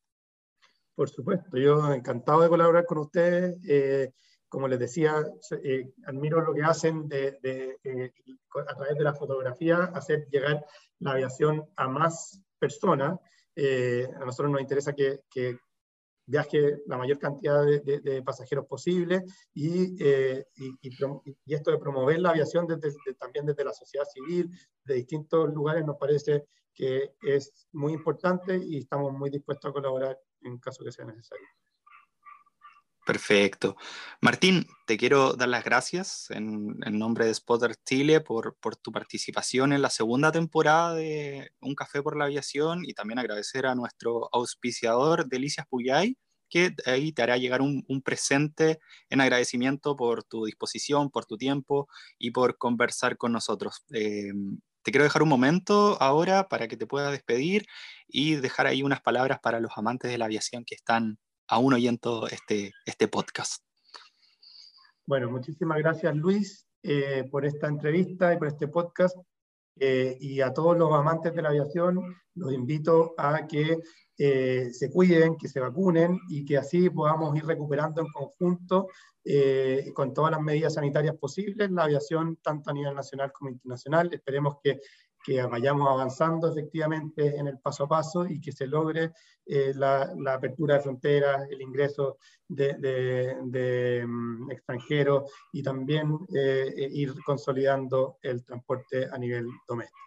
Por 0.95 1.09
supuesto, 1.11 1.57
yo 1.57 1.93
encantado 1.93 2.41
de 2.41 2.49
colaborar 2.49 2.87
con 2.87 2.97
ustedes. 2.97 3.55
Eh, 3.69 4.11
como 4.55 4.69
les 4.69 4.79
decía, 4.79 5.21
eh, 5.63 5.91
admiro 6.07 6.39
lo 6.39 6.53
que 6.53 6.63
hacen 6.63 7.09
de, 7.09 7.37
de, 7.41 8.13
a 8.65 8.73
través 8.73 8.97
de 8.97 9.03
la 9.03 9.13
fotografía, 9.13 9.91
hacer 9.93 10.29
llegar 10.29 10.65
la 10.99 11.11
aviación 11.11 11.65
a 11.75 11.89
más 11.89 12.41
personas. 12.57 13.19
a 13.57 14.25
nosotros 14.25 14.49
nos 14.51 14.61
interesa 14.61 14.93
que, 14.93 15.19
que, 15.29 15.57
viaje 16.25 16.77
la 16.87 16.97
mayor 16.97 17.19
cantidad 17.19 17.63
de, 17.65 18.23
pasajeros 18.23 18.65
posible 18.65 19.23
eh, 19.55 20.45
y, 20.55 20.73
y, 20.81 21.53
esto 21.53 21.71
de 21.71 21.77
promover 21.77 22.19
la 22.19 22.29
aviación 22.29 22.65
desde, 22.65 22.97
también 23.19 23.45
desde 23.45 23.63
la 23.63 23.73
sociedad 23.73 24.05
civil, 24.05 24.49
de 24.85 24.95
distintos 24.95 25.53
lugares, 25.53 25.85
nos 25.85 25.97
parece 25.97 26.45
que 26.73 27.15
es 27.21 27.67
muy 27.73 27.93
importante 27.93 28.57
y 28.57 28.79
estamos 28.79 29.13
muy 29.13 29.29
dispuestos 29.29 29.69
a 29.69 29.73
colaborar 29.73 30.17
en 30.41 30.57
caso 30.59 30.83
que 30.83 30.91
sea 30.91 31.05
necesario. 31.05 31.45
Perfecto. 33.05 33.77
Martín, 34.19 34.65
te 34.87 34.97
quiero 34.97 35.33
dar 35.33 35.47
las 35.49 35.63
gracias 35.63 36.31
en, 36.31 36.75
nombre 36.79 37.27
de 37.27 37.33
Spotter 37.35 37.75
Chile 37.85 38.19
por, 38.19 38.55
tu 38.81 38.91
participación 38.91 39.73
en 39.73 39.83
la 39.83 39.91
segunda 39.91 40.31
temporada 40.31 40.95
de 40.95 41.51
Un 41.61 41.75
Café 41.75 42.01
por 42.01 42.17
la 42.17 42.25
Aviación 42.25 42.83
y 42.83 42.95
también 42.95 43.19
agradecer 43.19 43.67
a 43.67 43.75
nuestro 43.75 44.27
auspiciador 44.33 45.27
Delicias 45.27 45.67
Puyay, 45.67 46.17
que 46.49 46.73
ahí 46.87 47.11
te 47.11 47.21
hará 47.21 47.37
llegar 47.37 47.61
un, 47.61 47.85
un, 47.87 48.01
presente 48.01 48.79
en 49.11 49.21
agradecimiento 49.21 49.95
por 49.95 50.23
tu 50.23 50.45
disposición, 50.45 51.11
por 51.11 51.25
tu 51.25 51.37
tiempo 51.37 51.87
y 52.17 52.31
por 52.31 52.57
conversar 52.57 53.17
con 53.17 53.33
nosotros. 53.33 53.85
Eh, 53.93 54.31
te 54.81 54.91
quiero 54.91 55.03
dejar 55.03 55.21
un 55.21 55.29
momento 55.29 56.01
ahora 56.01 56.47
para 56.47 56.67
que 56.67 56.77
te 56.77 56.87
puedas 56.87 57.11
despedir 57.11 57.67
y 58.07 58.35
dejar 58.35 58.65
ahí 58.65 58.81
unas 58.81 59.01
palabras 59.01 59.39
para 59.41 59.59
los 59.59 59.73
amantes 59.75 60.09
de 60.09 60.17
la 60.17 60.25
aviación 60.25 60.65
que 60.65 60.73
están 60.73 61.19
aún 61.47 61.73
oyendo 61.73 62.27
este, 62.27 62.73
este 62.85 63.07
podcast. 63.07 63.63
Bueno, 65.05 65.29
muchísimas 65.29 65.77
gracias 65.77 66.15
Luis 66.15 66.65
eh, 66.81 67.27
por 67.31 67.45
esta 67.45 67.67
entrevista 67.67 68.33
y 68.33 68.37
por 68.37 68.47
este 68.47 68.67
podcast. 68.67 69.17
Eh, 69.77 70.17
y 70.21 70.39
a 70.39 70.53
todos 70.53 70.77
los 70.77 70.93
amantes 70.93 71.35
de 71.35 71.41
la 71.41 71.49
aviación 71.49 71.99
los 72.35 72.53
invito 72.53 73.13
a 73.17 73.45
que 73.45 73.79
eh, 74.17 74.69
se 74.71 74.89
cuiden, 74.89 75.35
que 75.35 75.49
se 75.49 75.59
vacunen 75.59 76.17
y 76.29 76.45
que 76.45 76.57
así 76.57 76.89
podamos 76.89 77.35
ir 77.35 77.45
recuperando 77.45 78.01
en 78.01 78.07
conjunto 78.11 78.87
con 79.95 80.13
todas 80.13 80.29
las 80.29 80.39
medidas 80.39 80.75
sanitarias 80.75 81.15
posibles 81.15 81.71
la 81.71 81.85
aviación 81.85 82.37
tanto 82.43 82.69
a 82.69 82.73
nivel 82.73 82.93
nacional 82.93 83.31
como 83.31 83.49
internacional. 83.49 84.13
Esperemos 84.13 84.57
que 84.63 84.79
que 85.25 85.41
vayamos 85.41 85.89
avanzando 85.89 86.51
efectivamente 86.51 87.35
en 87.35 87.47
el 87.47 87.57
paso 87.57 87.85
a 87.85 87.87
paso 87.87 88.27
y 88.27 88.39
que 88.39 88.51
se 88.51 88.67
logre 88.67 89.11
eh, 89.45 89.73
la, 89.75 90.13
apertura 90.27 90.75
de 90.75 90.81
fronteras, 90.81 91.49
el 91.49 91.61
ingreso 91.61 92.17
de, 92.47 94.05
mm, 94.07 94.51
extranjeros 94.51 95.31
y 95.51 95.63
también 95.63 96.15
eh, 96.33 96.71
eh, 96.77 96.89
ir 96.91 97.15
consolidando 97.25 98.17
el 98.21 98.45
transporte 98.45 99.07
a 99.11 99.17
nivel 99.17 99.47
doméstico. 99.67 99.99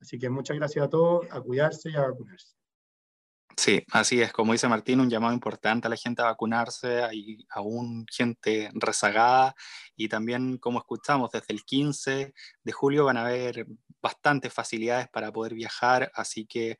Así 0.00 0.18
que 0.18 0.30
muchas 0.30 0.56
gracias 0.56 0.84
a 0.84 0.90
todos, 0.90 1.26
a 1.30 1.40
cuidarse 1.40 1.90
y 1.90 1.96
a 1.96 2.02
vacunarse. 2.02 2.54
Sí, 3.58 3.82
así 3.90 4.20
es, 4.20 4.32
como 4.32 4.52
dice 4.52 4.68
Martín, 4.68 5.00
un 5.00 5.08
llamado 5.08 5.32
importante 5.32 5.86
a 5.86 5.90
la 5.90 5.96
gente 5.96 6.20
a 6.22 6.26
vacunarse, 6.26 7.02
hay 7.02 7.46
aún 7.48 8.06
gente 8.10 8.70
rezagada 8.74 9.54
y 9.96 10.08
también, 10.08 10.58
como 10.58 10.78
escuchamos, 10.78 11.30
desde 11.32 11.54
el 11.54 11.64
15 11.64 12.34
de 12.62 12.72
julio 12.72 13.06
van 13.06 13.16
a 13.16 13.22
haber 13.26 13.66
bastantes 14.02 14.52
facilidades 14.52 15.08
para 15.08 15.32
poder 15.32 15.54
viajar, 15.54 16.12
así 16.14 16.46
que 16.46 16.78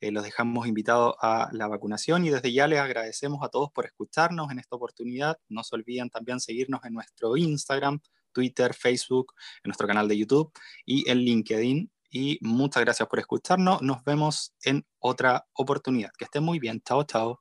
eh, 0.00 0.12
los 0.12 0.22
dejamos 0.22 0.66
invitados 0.66 1.14
a 1.20 1.48
la 1.52 1.66
vacunación 1.66 2.24
y 2.24 2.30
desde 2.30 2.52
ya 2.52 2.66
les 2.66 2.78
agradecemos 2.78 3.42
a 3.42 3.48
todos 3.48 3.70
por 3.72 3.86
escucharnos 3.86 4.50
en 4.50 4.58
esta 4.58 4.76
oportunidad. 4.76 5.38
No 5.48 5.64
se 5.64 5.74
olviden 5.74 6.10
también 6.10 6.40
seguirnos 6.40 6.84
en 6.84 6.94
nuestro 6.94 7.36
Instagram, 7.36 8.00
Twitter, 8.32 8.74
Facebook, 8.74 9.34
en 9.64 9.70
nuestro 9.70 9.86
canal 9.86 10.08
de 10.08 10.18
YouTube 10.18 10.52
y 10.84 11.08
en 11.10 11.18
LinkedIn 11.18 11.90
y 12.12 12.38
muchas 12.42 12.84
gracias 12.84 13.08
por 13.08 13.18
escucharnos. 13.18 13.82
Nos 13.82 14.04
vemos 14.04 14.54
en 14.62 14.86
otra 15.00 15.46
oportunidad. 15.54 16.10
Que 16.18 16.24
estén 16.26 16.44
muy 16.44 16.58
bien. 16.60 16.82
Chao, 16.84 17.04
chao. 17.04 17.40